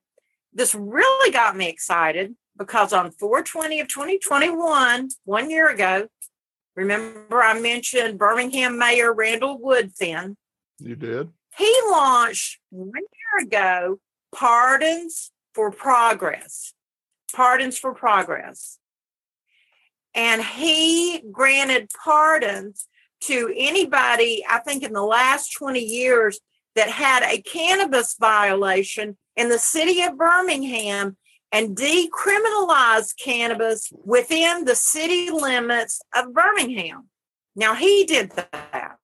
[0.54, 6.06] This really got me excited because on 420 of 2021, one year ago,
[6.76, 10.36] remember I mentioned Birmingham Mayor Randall Woodfin.
[10.78, 11.30] You did?
[11.56, 13.98] He launched one year ago
[14.34, 16.72] Pardons for Progress.
[17.34, 18.78] Pardons for Progress.
[20.14, 22.86] And he granted pardons
[23.22, 26.38] to anybody, I think in the last 20 years,
[26.74, 31.16] that had a cannabis violation in the city of Birmingham
[31.52, 37.08] and decriminalized cannabis within the city limits of Birmingham.
[37.54, 38.96] Now, he did that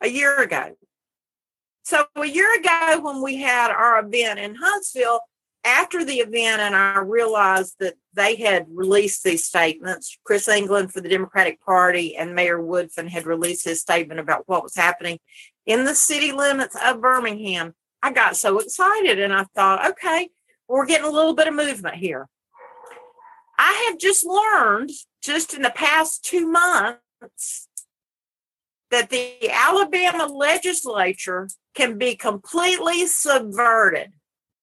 [0.00, 0.76] a year ago.
[1.84, 5.20] So, a year ago, when we had our event in Huntsville,
[5.64, 11.00] after the event, and I realized that they had released these statements, Chris England for
[11.00, 15.18] the Democratic Party and Mayor Woodfin had released his statement about what was happening
[15.66, 17.74] in the city limits of Birmingham.
[18.02, 20.30] I got so excited and I thought, okay,
[20.68, 22.28] we're getting a little bit of movement here.
[23.58, 24.90] I have just learned,
[25.22, 27.68] just in the past two months,
[28.90, 34.12] that the Alabama legislature can be completely subverted.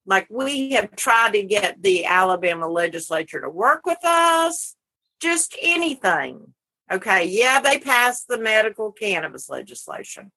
[0.06, 4.76] Like we have tried to get the Alabama legislature to work with us,
[5.20, 6.54] just anything.
[6.91, 10.32] Okay, yeah, they passed the medical cannabis legislation,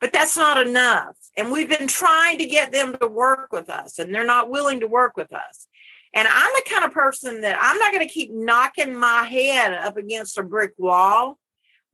[0.00, 1.16] but that's not enough.
[1.36, 4.80] And we've been trying to get them to work with us, and they're not willing
[4.80, 5.66] to work with us.
[6.14, 9.74] And I'm the kind of person that I'm not going to keep knocking my head
[9.74, 11.38] up against a brick wall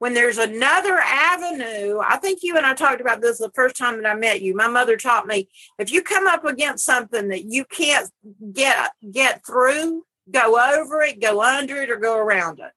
[0.05, 4.03] when there's another avenue, I think you and I talked about this the first time
[4.03, 4.55] that I met you.
[4.55, 8.11] My mother taught me if you come up against something that you can't
[8.53, 12.73] get get through, go over it, go under it, or go around it.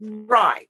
[0.00, 0.69] Right.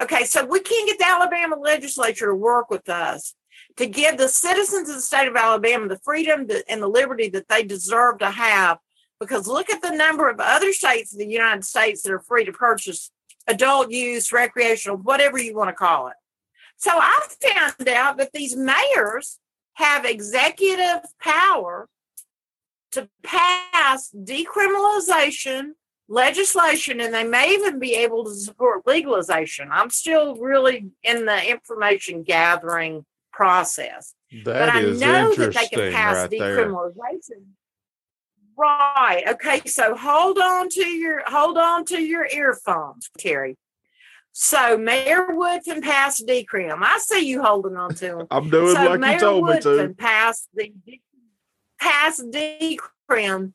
[0.00, 3.34] Okay, so we can't get the Alabama legislature to work with us
[3.76, 7.48] to give the citizens of the state of Alabama the freedom and the liberty that
[7.48, 8.78] they deserve to have.
[9.20, 12.44] Because look at the number of other states in the United States that are free
[12.44, 13.10] to purchase
[13.48, 16.14] adult use, recreational, whatever you want to call it.
[16.76, 19.38] So I found out that these mayors
[19.74, 21.88] have executive power
[22.92, 25.72] to pass decriminalization
[26.08, 29.68] legislation, and they may even be able to support legalization.
[29.70, 36.16] I'm still really in the information gathering process, but I know that they can pass
[36.16, 36.66] right there.
[36.66, 37.44] decriminalization.
[38.56, 39.22] Right.
[39.28, 39.60] Okay.
[39.66, 43.56] So hold on to your hold on to your earphones, Terry.
[44.32, 46.78] So Mayor Woodfin passed decrim.
[46.82, 48.26] I see you holding on to them.
[48.30, 49.68] I'm doing so like Mayor you told me to.
[49.68, 50.72] Woodfin passed the
[51.80, 53.52] passed decrim.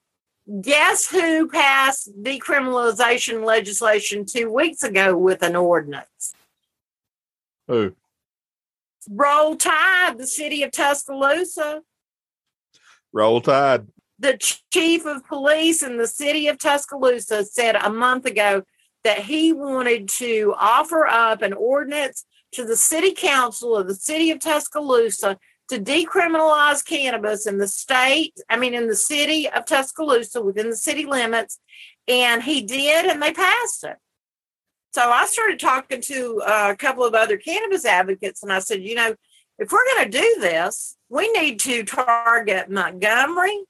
[0.61, 6.33] Guess who passed decriminalization legislation two weeks ago with an ordinance?
[7.67, 7.95] Who?
[9.09, 11.81] Roll Tide, the city of Tuscaloosa.
[13.13, 13.87] Roll Tide.
[14.19, 14.37] the
[14.71, 18.63] chief of police in the city of Tuscaloosa said a month ago
[19.03, 24.31] that he wanted to offer up an ordinance to the city council of the city
[24.31, 25.37] of Tuscaloosa
[25.73, 30.75] to decriminalize cannabis in the state, I mean, in the city of Tuscaloosa within the
[30.75, 31.59] city limits.
[32.07, 33.97] And he did, and they passed it.
[34.91, 38.83] So I started talking to uh, a couple of other cannabis advocates, and I said,
[38.83, 39.15] you know,
[39.57, 43.63] if we're going to do this, we need to target Montgomery,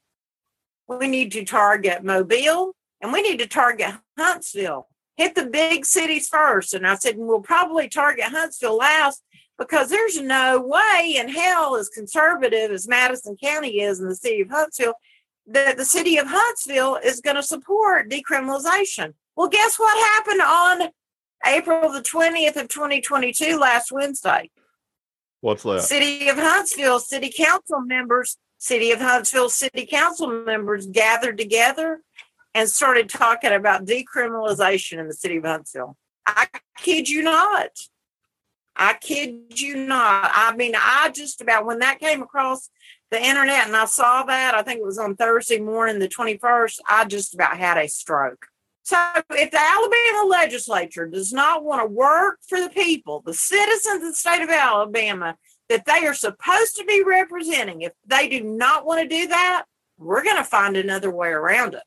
[0.86, 4.88] we need to target Mobile, and we need to target Huntsville.
[5.16, 6.74] Hit the big cities first.
[6.74, 9.22] And I said, we'll probably target Huntsville last
[9.58, 14.40] because there's no way in hell, as conservative as Madison County is in the city
[14.40, 14.94] of Huntsville,
[15.46, 19.14] that the city of Huntsville is going to support decriminalization.
[19.36, 20.88] Well, guess what happened on
[21.46, 24.50] April the 20th of 2022, last Wednesday?
[25.40, 25.82] What's that?
[25.82, 32.00] City of Huntsville city council members, City of Huntsville city council members gathered together
[32.54, 35.98] and started talking about decriminalization in the city of Huntsville.
[36.26, 36.46] I
[36.78, 37.68] kid you not.
[38.76, 40.30] I kid you not.
[40.34, 42.70] I mean, I just about when that came across
[43.10, 46.80] the internet and I saw that, I think it was on Thursday morning, the 21st,
[46.88, 48.46] I just about had a stroke.
[48.82, 48.98] So
[49.30, 54.02] if the Alabama legislature does not want to work for the people, the citizens of
[54.02, 55.36] the state of Alabama
[55.70, 59.64] that they are supposed to be representing, if they do not want to do that,
[59.96, 61.82] we're going to find another way around it.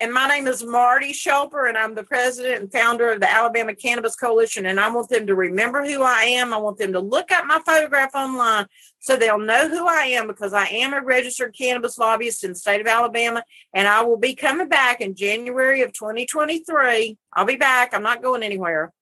[0.00, 3.74] And my name is Marty Schelper, and I'm the president and founder of the Alabama
[3.74, 4.66] Cannabis Coalition.
[4.66, 6.54] And I want them to remember who I am.
[6.54, 8.66] I want them to look up my photograph online
[9.00, 12.56] so they'll know who I am because I am a registered cannabis lobbyist in the
[12.56, 13.42] state of Alabama.
[13.74, 17.18] And I will be coming back in January of 2023.
[17.32, 17.92] I'll be back.
[17.92, 18.92] I'm not going anywhere,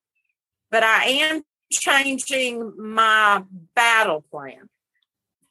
[0.70, 3.42] but I am changing my
[3.74, 4.70] battle plan.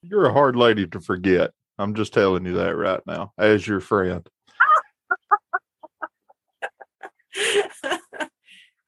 [0.02, 1.52] You're a hard lady to forget.
[1.78, 4.28] I'm just telling you that right now, as your friend.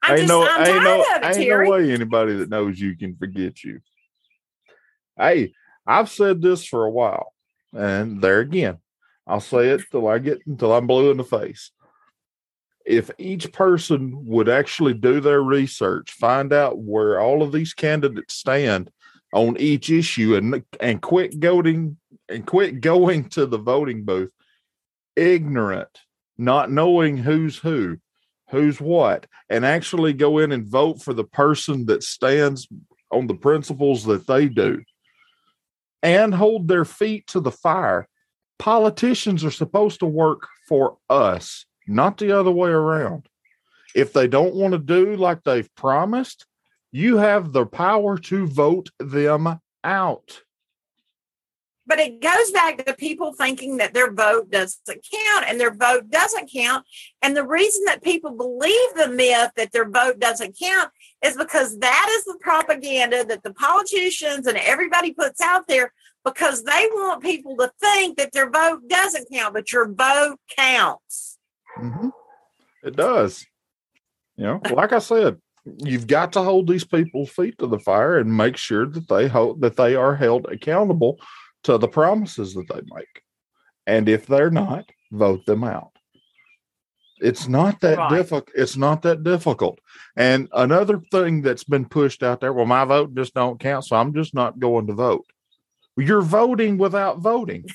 [0.02, 1.64] I'm ain't just, no, I'm ain't tired no, of it, ain't Terry.
[1.64, 3.80] no way anybody that knows you can forget you.
[5.16, 5.52] Hey,
[5.86, 7.32] I've said this for a while,
[7.74, 8.78] and there again,
[9.26, 11.72] I'll say it till I get until I'm blue in the face.
[12.86, 18.34] If each person would actually do their research, find out where all of these candidates
[18.34, 18.90] stand
[19.34, 24.32] on each issue, and and quit goading and quit going to the voting booth
[25.18, 26.00] ignorant,
[26.38, 27.98] not knowing who's who,
[28.50, 32.68] who's what, and actually go in and vote for the person that stands
[33.10, 34.82] on the principles that they do
[36.02, 38.06] and hold their feet to the fire.
[38.58, 43.28] Politicians are supposed to work for us, not the other way around.
[43.94, 46.46] If they don't want to do like they've promised,
[46.92, 50.42] you have the power to vote them out.
[51.88, 56.10] But it goes back to people thinking that their vote doesn't count and their vote
[56.10, 56.84] doesn't count.
[57.22, 60.90] And the reason that people believe the myth that their vote doesn't count
[61.24, 65.92] is because that is the propaganda that the politicians and everybody puts out there
[66.26, 71.38] because they want people to think that their vote doesn't count, but your vote counts.
[71.78, 72.12] Mhm.
[72.82, 73.46] It does.
[74.36, 75.40] You know, like I said,
[75.78, 79.26] you've got to hold these people's feet to the fire and make sure that they
[79.26, 81.18] hold that they are held accountable
[81.68, 83.22] to the promises that they make.
[83.86, 85.92] And if they're not, vote them out.
[87.20, 88.10] It's not that Right.
[88.10, 88.48] difficult.
[88.54, 89.78] It's not that difficult.
[90.16, 93.96] And another thing that's been pushed out there, well, my vote just don't count, so
[93.96, 95.26] I'm just not going to vote.
[95.96, 97.66] You're voting without voting.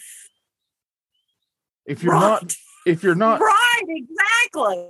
[1.85, 2.55] If you're not,
[2.87, 4.89] if you're not right, exactly.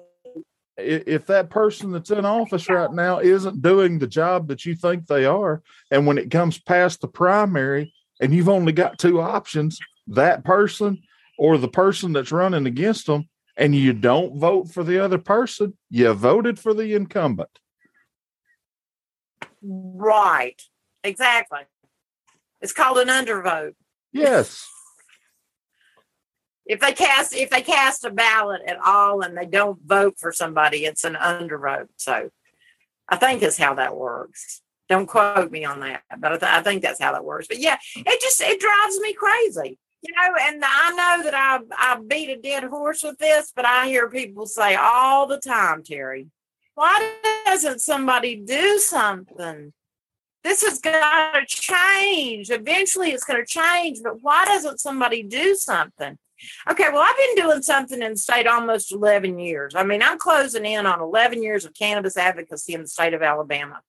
[0.78, 4.76] i- if that person that's in office right now isn't doing the job that you
[4.76, 7.94] think they are, and when it comes past the primary
[8.24, 11.02] and you've only got two options, that person
[11.38, 15.78] or the person that's running against them, and you don't vote for the other person,
[15.90, 17.50] you voted for the incumbent.
[19.62, 20.62] Right.
[21.04, 21.60] Exactly.
[22.62, 23.74] It's called an undervote.
[24.14, 24.66] Yes.
[26.66, 30.32] If they cast if they cast a ballot at all and they don't vote for
[30.32, 31.90] somebody, it's an undervote.
[31.98, 32.30] So
[33.10, 34.62] I think is how that works.
[34.94, 37.48] Don't quote me on that, but I, th- I think that's how that works.
[37.48, 40.36] But yeah, it just it drives me crazy, you know.
[40.40, 44.08] And I know that I I beat a dead horse with this, but I hear
[44.08, 46.28] people say all the time, Terry,
[46.76, 47.12] why
[47.44, 49.74] doesn't somebody do something?
[50.44, 52.52] This has got to change.
[52.52, 53.98] Eventually, it's going to change.
[54.04, 56.20] But why doesn't somebody do something?
[56.70, 59.74] Okay, well, I've been doing something in the state almost 11 years.
[59.74, 63.24] I mean, I'm closing in on 11 years of cannabis advocacy in the state of
[63.24, 63.82] Alabama.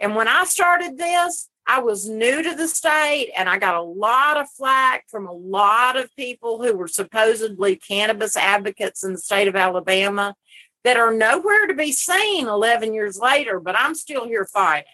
[0.00, 3.82] And when I started this, I was new to the state and I got a
[3.82, 9.18] lot of flack from a lot of people who were supposedly cannabis advocates in the
[9.18, 10.36] state of Alabama
[10.84, 14.86] that are nowhere to be seen 11 years later, but I'm still here fighting.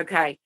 [0.00, 0.38] Okay.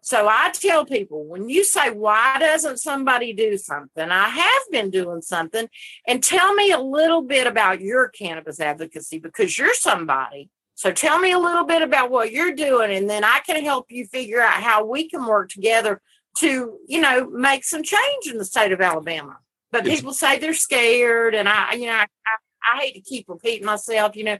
[0.00, 4.08] So I tell people when you say, why doesn't somebody do something?
[4.08, 5.68] I have been doing something.
[6.06, 10.48] And tell me a little bit about your cannabis advocacy because you're somebody.
[10.78, 13.86] So tell me a little bit about what you're doing, and then I can help
[13.90, 16.00] you figure out how we can work together
[16.36, 19.38] to, you know, make some change in the state of Alabama.
[19.72, 23.00] But It's- people say they're scared, and I, you know, I, I, I hate to
[23.00, 24.14] keep repeating myself.
[24.14, 24.38] You know,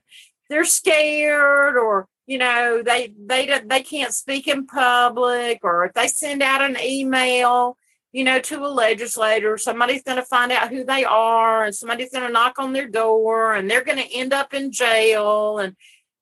[0.49, 5.93] they're scared, or you know, they they don't- they can't speak in public, or if
[5.95, 7.77] they send out an email,
[8.13, 12.13] you know, to a legislator, somebody's going to find out who they are, and somebody's
[12.13, 15.75] going to knock on their door, and they're going to end up in jail, and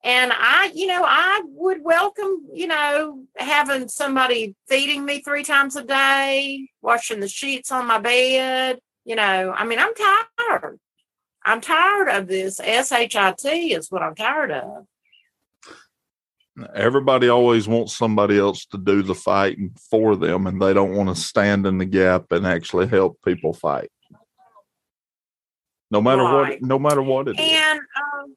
[0.06, 5.74] and I, you know, I would welcome, you know, having somebody feeding me three times
[5.74, 8.78] a day, washing the sheets on my bed.
[9.04, 10.78] You know, I mean, I'm tired.
[11.44, 12.58] I'm tired of this.
[12.58, 14.86] SHIT is what I'm tired of.
[16.72, 21.08] Everybody always wants somebody else to do the fighting for them, and they don't want
[21.08, 23.90] to stand in the gap and actually help people fight.
[25.90, 26.60] No matter Right.
[26.60, 27.40] what, no matter what it is.
[27.40, 28.36] And um,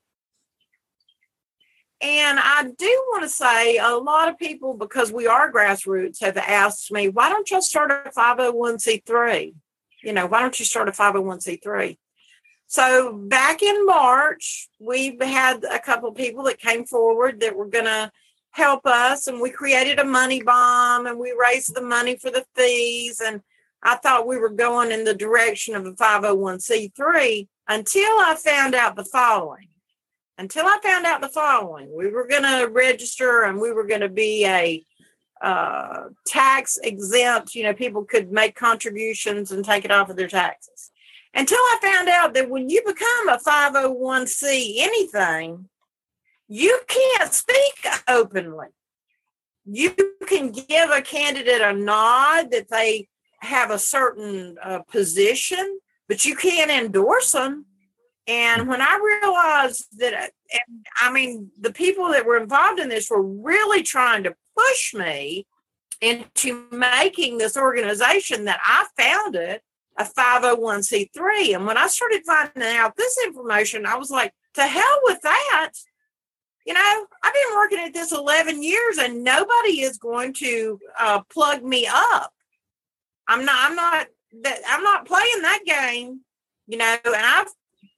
[2.01, 6.37] and I do want to say a lot of people, because we are grassroots, have
[6.37, 9.53] asked me, why don't you start a 501c3?
[10.03, 11.97] You know, why don't you start a 501c3?
[12.67, 17.85] So back in March, we had a couple people that came forward that were going
[17.85, 18.11] to
[18.51, 22.45] help us, and we created a money bomb and we raised the money for the
[22.55, 23.21] fees.
[23.23, 23.41] And
[23.83, 28.95] I thought we were going in the direction of a 501c3 until I found out
[28.95, 29.67] the following.
[30.39, 33.99] Until I found out the following, we were going to register and we were going
[33.99, 34.85] to be a
[35.41, 37.55] uh, tax exempt.
[37.55, 40.91] You know, people could make contributions and take it off of their taxes.
[41.33, 45.67] Until I found out that when you become a 501c anything,
[46.47, 48.67] you can't speak openly.
[49.65, 49.93] You
[50.25, 53.09] can give a candidate a nod that they
[53.41, 57.65] have a certain uh, position, but you can't endorse them.
[58.29, 60.33] And when I realized that,
[61.01, 65.47] I mean, the people that were involved in this were really trying to push me
[65.99, 69.61] into making this organization that I founded
[69.97, 71.55] a 501c3.
[71.55, 75.71] And when I started finding out this information, I was like, to hell with that.
[76.67, 81.21] You know, I've been working at this 11 years and nobody is going to uh,
[81.33, 82.31] plug me up.
[83.27, 84.07] I'm not, I'm not,
[84.67, 86.21] I'm not playing that game,
[86.67, 87.47] you know, and I've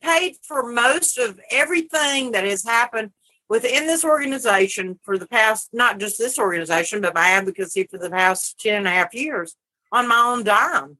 [0.02, 3.12] paid for most of everything that has happened
[3.50, 8.10] within this organization for the past, not just this organization, but my advocacy for the
[8.10, 9.56] past 10 and a half years
[9.92, 10.98] on my own dime,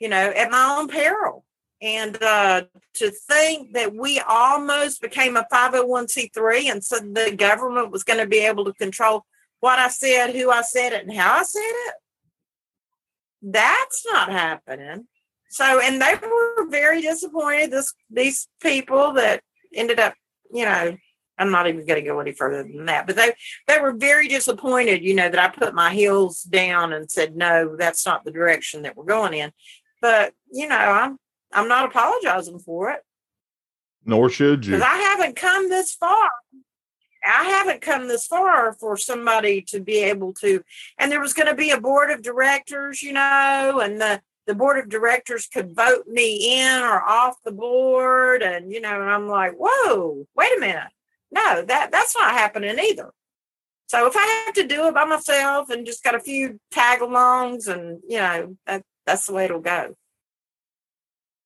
[0.00, 1.44] you know, at my own peril.
[1.80, 2.62] And uh,
[2.94, 8.26] to think that we almost became a 501c3 and so the government was going to
[8.26, 9.24] be able to control
[9.60, 11.94] what I said, who I said it, and how I said it,
[13.42, 15.06] that's not happening.
[15.50, 17.70] So, and they were very disappointed.
[17.70, 19.42] This these people that
[19.74, 20.14] ended up,
[20.52, 20.96] you know,
[21.38, 23.32] I'm not even going to go any further than that, but they
[23.66, 25.02] they were very disappointed.
[25.02, 28.82] You know that I put my heels down and said, no, that's not the direction
[28.82, 29.52] that we're going in.
[30.02, 31.18] But you know, I'm
[31.52, 33.00] I'm not apologizing for it
[34.04, 34.72] Nor should you.
[34.72, 36.28] because I haven't come this far.
[37.26, 40.62] I haven't come this far for somebody to be able to,
[40.98, 44.54] and there was going to be a board of directors, you know, and the the
[44.54, 49.10] board of directors could vote me in or off the board, and you know, and
[49.10, 50.90] I'm like, whoa, wait a minute,
[51.30, 53.12] no, that that's not happening either.
[53.88, 57.68] So if I have to do it by myself and just got a few tag-alongs,
[57.68, 59.94] and you know, that that's the way it'll go.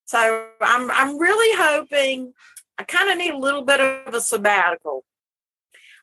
[0.04, 2.32] So I'm I'm really hoping
[2.78, 5.04] I kind of need a little bit of a sabbatical.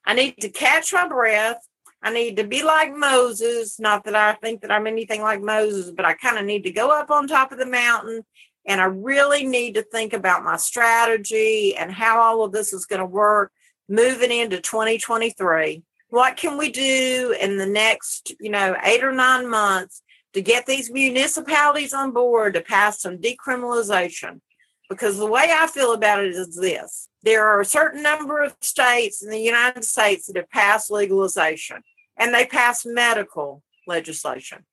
[0.06, 1.66] I need to catch my breath.
[2.02, 3.80] I need to be like Moses.
[3.80, 6.72] Not that I think that I'm anything like Moses, but I kind of need to
[6.72, 8.24] go up on top of the mountain
[8.66, 12.86] and I really need to think about my strategy and how all of this is
[12.86, 13.52] going to work
[13.88, 15.82] moving into 2023.
[16.10, 20.02] What can we do in the next, you know, eight or nine months
[20.34, 24.42] to get these municipalities on board to pass some decriminalization?
[24.90, 28.56] Because the way I feel about it is this there are a certain number of
[28.62, 31.84] states in the United States that have passed legalization
[32.20, 34.66] and they passed medical legislation.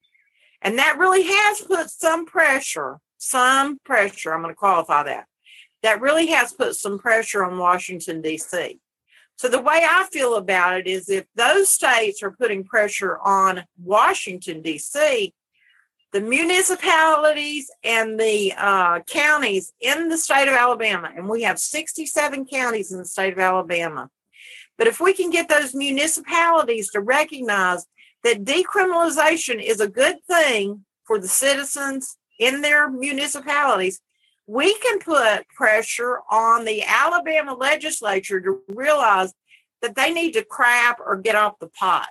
[0.61, 5.26] And that really has put some pressure, some pressure, I'm going to qualify that.
[5.82, 8.80] That really has put some pressure on Washington, D.C.
[9.36, 13.64] So the way I feel about it is if those states are putting pressure on
[13.78, 15.32] Washington, D.C.,
[16.12, 22.47] the municipalities and the uh, counties in the state of Alabama, and we have 67
[22.47, 24.09] counties in the state of Alabama.
[24.79, 27.87] But if we can get those municipalities to recognize
[28.24, 34.01] that decriminalization is a good thing for the citizens in their municipalities,
[34.47, 39.33] we can put pressure on the Alabama legislature to realize
[39.83, 42.09] that they need to crap or get off the pot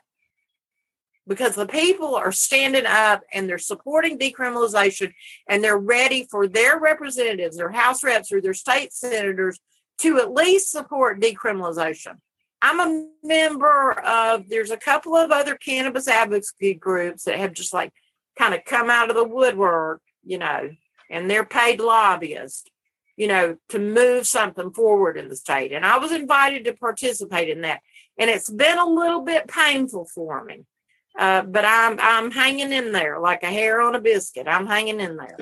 [1.27, 5.13] because the people are standing up and they're supporting decriminalization
[5.49, 9.59] and they're ready for their representatives, their House reps, or their state senators
[9.99, 12.17] to at least support decriminalization.
[12.61, 17.73] I'm a member of, there's a couple of other cannabis advocacy groups that have just
[17.73, 17.93] like
[18.37, 20.69] kind of come out of the woodwork, you know,
[21.09, 22.65] and they're paid lobbyists,
[23.17, 25.71] you know, to move something forward in the state.
[25.71, 27.81] And I was invited to participate in that.
[28.17, 30.65] And it's been a little bit painful for me.
[31.17, 34.47] Uh, but I'm I'm hanging in there like a hair on a biscuit.
[34.49, 35.37] I'm hanging in there.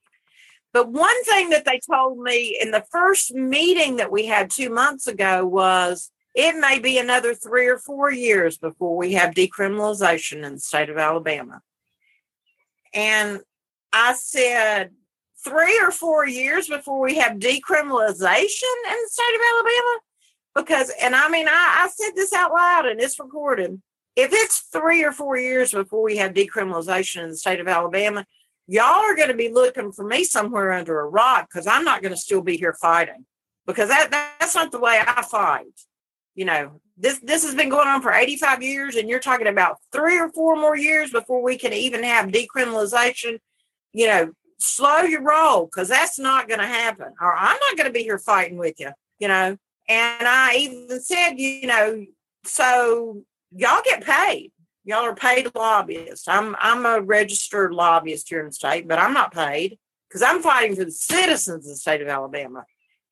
[0.74, 4.68] but one thing that they told me in the first meeting that we had two
[4.68, 10.44] months ago was it may be another three or four years before we have decriminalization
[10.44, 11.62] in the state of Alabama.
[12.94, 13.40] And
[13.92, 14.90] I said,
[15.44, 19.98] three or four years before we have decriminalization in the state of Alabama?
[20.54, 23.80] Because, and I mean, I, I said this out loud and it's recorded.
[24.16, 28.26] If it's three or four years before we have decriminalization in the state of Alabama,
[28.66, 32.02] y'all are going to be looking for me somewhere under a rock because I'm not
[32.02, 33.24] going to still be here fighting
[33.66, 35.66] because that that's not the way I fight.
[36.38, 39.78] You know, this this has been going on for 85 years, and you're talking about
[39.90, 43.40] three or four more years before we can even have decriminalization.
[43.92, 47.08] You know, slow your roll because that's not going to happen.
[47.20, 48.92] Or I'm not going to be here fighting with you.
[49.18, 49.56] You know,
[49.88, 52.06] and I even said, you know,
[52.44, 54.52] so y'all get paid.
[54.84, 56.28] Y'all are paid lobbyists.
[56.28, 59.76] I'm I'm a registered lobbyist here in the state, but I'm not paid
[60.08, 62.64] because I'm fighting for the citizens of the state of Alabama.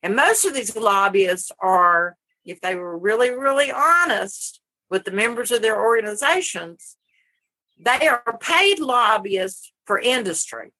[0.05, 2.17] And most of these lobbyists are
[2.47, 6.97] if they were really, really honest with the members of their organizations,
[7.79, 10.73] they are paid lobbyists for industry.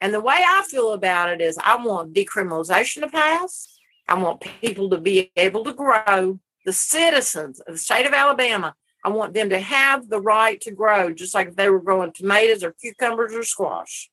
[0.00, 3.78] And the way I feel about it is I want decriminalization to pass.
[4.08, 6.40] I want people to be able to grow.
[6.64, 8.74] The citizens of the state of Alabama,
[9.04, 12.12] I want them to have the right to grow, just like if they were growing
[12.12, 14.10] tomatoes or cucumbers or squash.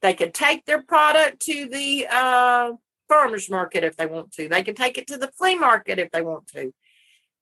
[0.00, 2.72] They could take their product to the uh,
[3.12, 4.48] farmers market if they want to.
[4.48, 6.72] They can take it to the flea market if they want to.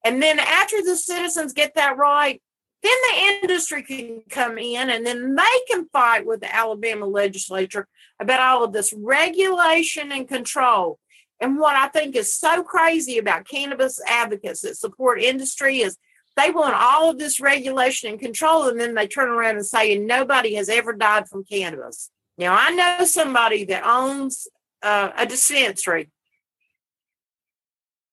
[0.05, 2.43] And then after the citizens get that right,
[2.83, 7.87] then the industry can come in and then they can fight with the Alabama legislature
[8.18, 10.99] about all of this regulation and control.
[11.41, 15.97] And what I think is so crazy about cannabis advocates that support industry is
[16.37, 19.99] they want all of this regulation and control, and then they turn around and say,
[19.99, 22.11] nobody has ever died from cannabis.
[22.39, 24.49] Now, I know somebody that owns
[24.83, 26.11] uh, a dispensary.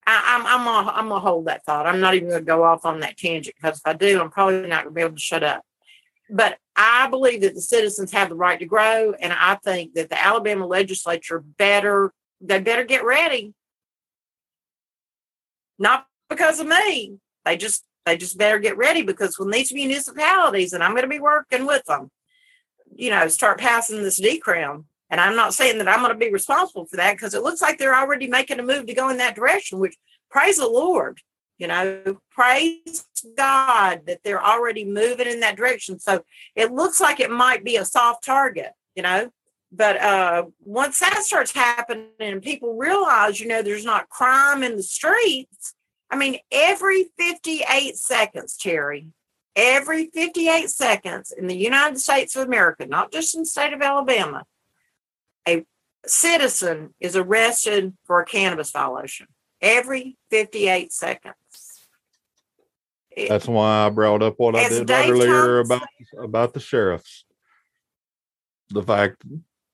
[0.05, 1.85] I, am I'm, I'm gonna, I'm gonna hold that thought.
[1.85, 4.67] I'm not even gonna go off on that tangent because if I do, I'm probably
[4.67, 5.63] not gonna be able to shut up.
[6.29, 10.09] But I believe that the citizens have the right to grow, and I think that
[10.09, 13.53] the Alabama legislature better they better get ready.
[15.79, 17.17] Not because of me.
[17.45, 21.19] They just they just better get ready because when these municipalities, and I'm to be
[21.19, 22.09] working with them,
[22.95, 26.31] you know, start passing this decrim, and I'm not saying that I'm going to be
[26.31, 29.17] responsible for that because it looks like they're already making a move to go in
[29.17, 29.95] that direction, which
[30.29, 31.19] praise the Lord,
[31.57, 33.05] you know, praise
[33.37, 35.99] God that they're already moving in that direction.
[35.99, 36.23] So
[36.55, 39.29] it looks like it might be a soft target, you know.
[39.71, 44.77] But uh, once that starts happening and people realize, you know, there's not crime in
[44.77, 45.73] the streets,
[46.09, 49.07] I mean, every 58 seconds, Terry,
[49.55, 53.81] every 58 seconds in the United States of America, not just in the state of
[53.81, 54.45] Alabama,
[55.47, 55.65] a
[56.05, 59.27] citizen is arrested for a cannabis violation
[59.61, 61.35] every 58 seconds.
[63.27, 67.25] That's why I brought up what I did Dave earlier Thomas about about the sheriffs.
[68.69, 69.23] The fact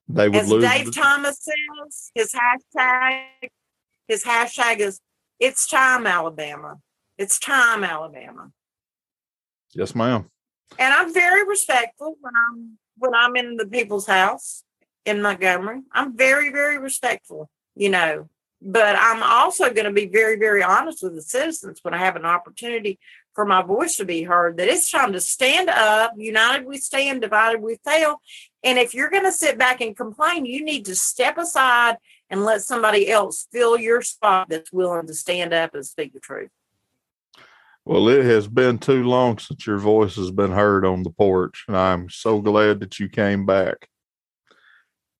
[0.08, 0.64] they would as lose.
[0.64, 3.50] Dave the- Thomas says his hashtag
[4.08, 5.00] his hashtag is
[5.38, 6.78] it's time Alabama.
[7.18, 8.50] It's time Alabama.
[9.74, 10.30] Yes, ma'am.
[10.78, 14.63] And I'm very respectful when I'm when I'm in the people's house
[15.04, 15.82] in Montgomery.
[15.92, 18.28] I'm very, very respectful, you know,
[18.60, 22.16] but I'm also going to be very, very honest with the citizens when I have
[22.16, 22.98] an opportunity
[23.34, 26.12] for my voice to be heard that it's time to stand up.
[26.16, 28.20] United we stand, divided we fail.
[28.62, 31.96] And if you're going to sit back and complain, you need to step aside
[32.30, 36.20] and let somebody else fill your spot that's willing to stand up and speak the
[36.20, 36.50] truth.
[37.84, 41.64] Well, it has been too long since your voice has been heard on the porch,
[41.68, 43.90] and I'm so glad that you came back.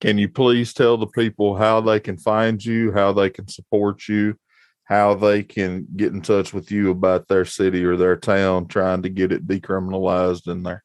[0.00, 4.08] Can you please tell the people how they can find you, how they can support
[4.08, 4.36] you,
[4.84, 9.02] how they can get in touch with you about their city or their town trying
[9.02, 10.84] to get it decriminalized in there.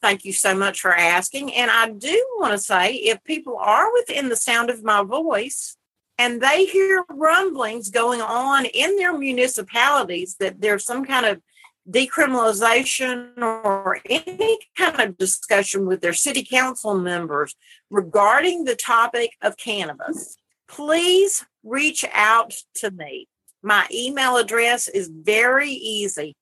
[0.00, 1.54] Thank you so much for asking.
[1.54, 5.76] And I do want to say if people are within the sound of my voice
[6.18, 11.40] and they hear rumblings going on in their municipalities that there's some kind of
[11.88, 17.56] decriminalization or any kind of discussion with their city council members
[17.90, 20.36] regarding the topic of cannabis,
[20.68, 23.28] please reach out to me.
[23.62, 26.36] My email address is very easy.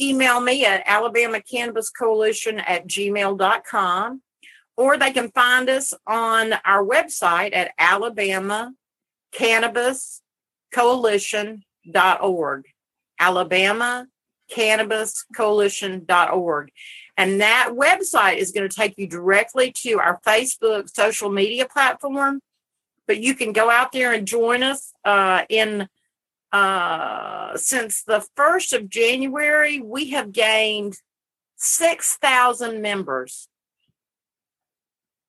[0.00, 4.22] Email me at Alabama Cannabis Coalition at gmail.com,
[4.76, 8.72] or they can find us on our website at Alabama
[9.32, 10.20] Cannabis
[10.72, 12.64] Coalition.org.
[13.18, 14.06] Alabama
[14.50, 16.70] Cannabis Coalition.org.
[17.16, 22.40] And that website is going to take you directly to our Facebook social media platform.
[23.06, 25.88] But you can go out there and join us uh, in
[26.54, 30.96] uh, since the 1st of January, we have gained
[31.56, 33.48] 6,000 members.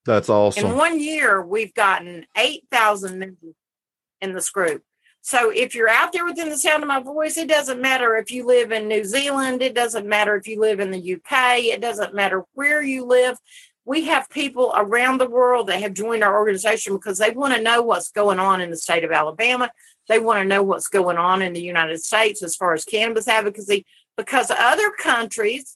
[0.06, 0.68] That's awesome.
[0.68, 3.56] In one year, we've gotten 8,000 members
[4.22, 4.84] in this group.
[5.26, 8.30] So if you're out there within the sound of my voice, it doesn't matter if
[8.30, 11.82] you live in New Zealand, it doesn't matter if you live in the UK, it
[11.82, 13.36] doesn't matter where you live.
[13.86, 17.62] We have people around the world that have joined our organization because they want to
[17.64, 19.72] know what's going on in the state of Alabama.
[20.08, 23.28] They want to know what's going on in the United States as far as cannabis
[23.28, 23.84] advocacy
[24.16, 25.76] because other countries,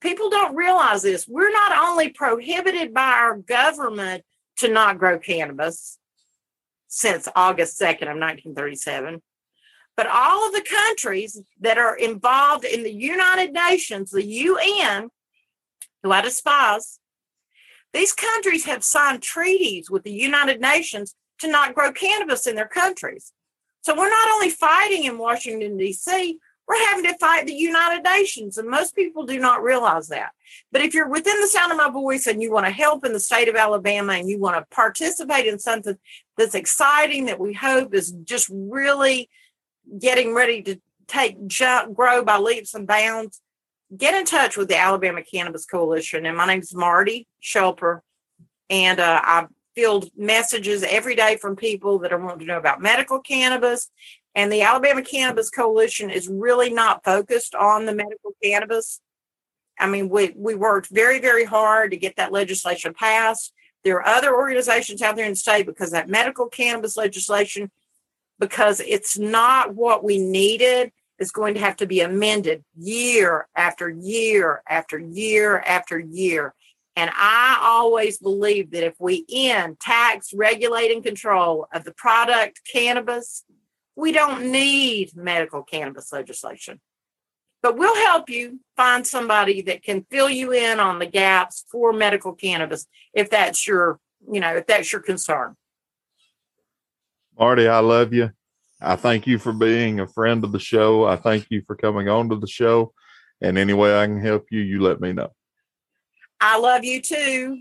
[0.00, 1.28] people don't realize this.
[1.28, 4.24] We're not only prohibited by our government
[4.56, 5.97] to not grow cannabis,
[6.88, 9.22] since August 2nd of 1937.
[9.96, 15.10] But all of the countries that are involved in the United Nations, the UN,
[16.02, 16.98] who I despise,
[17.92, 22.68] these countries have signed treaties with the United Nations to not grow cannabis in their
[22.68, 23.32] countries.
[23.82, 28.58] So we're not only fighting in Washington, D.C., we're having to fight the United Nations,
[28.58, 30.32] and most people do not realize that.
[30.70, 33.14] But if you're within the sound of my voice and you want to help in
[33.14, 35.96] the state of Alabama and you want to participate in something
[36.38, 39.28] that's exciting that we hope is just really
[39.98, 43.42] getting ready to take jump, grow by leaps and bounds,
[43.94, 46.24] get in touch with the Alabama Cannabis Coalition.
[46.24, 48.00] And my name is Marty Schelper,
[48.70, 52.80] and uh, I field messages every day from people that are wanting to know about
[52.80, 53.90] medical cannabis
[54.34, 59.00] and the Alabama Cannabis Coalition is really not focused on the medical cannabis.
[59.78, 63.52] I mean, we, we worked very, very hard to get that legislation passed.
[63.84, 67.70] There are other organizations out there in the state because that medical cannabis legislation,
[68.38, 73.88] because it's not what we needed, is going to have to be amended year after
[73.88, 76.54] year after year after year.
[76.96, 82.60] And I always believe that if we end tax, regulate, and control of the product
[82.70, 83.44] cannabis,
[83.94, 86.80] we don't need medical cannabis legislation,
[87.68, 91.92] but we'll help you find somebody that can fill you in on the gaps for
[91.92, 94.00] medical cannabis if that's your,
[94.32, 95.54] you know, if that's your concern.
[97.38, 98.30] Marty, I love you.
[98.80, 101.04] I thank you for being a friend of the show.
[101.04, 102.94] I thank you for coming on to the show.
[103.42, 105.28] And any way I can help you, you let me know.
[106.40, 107.58] I love you too.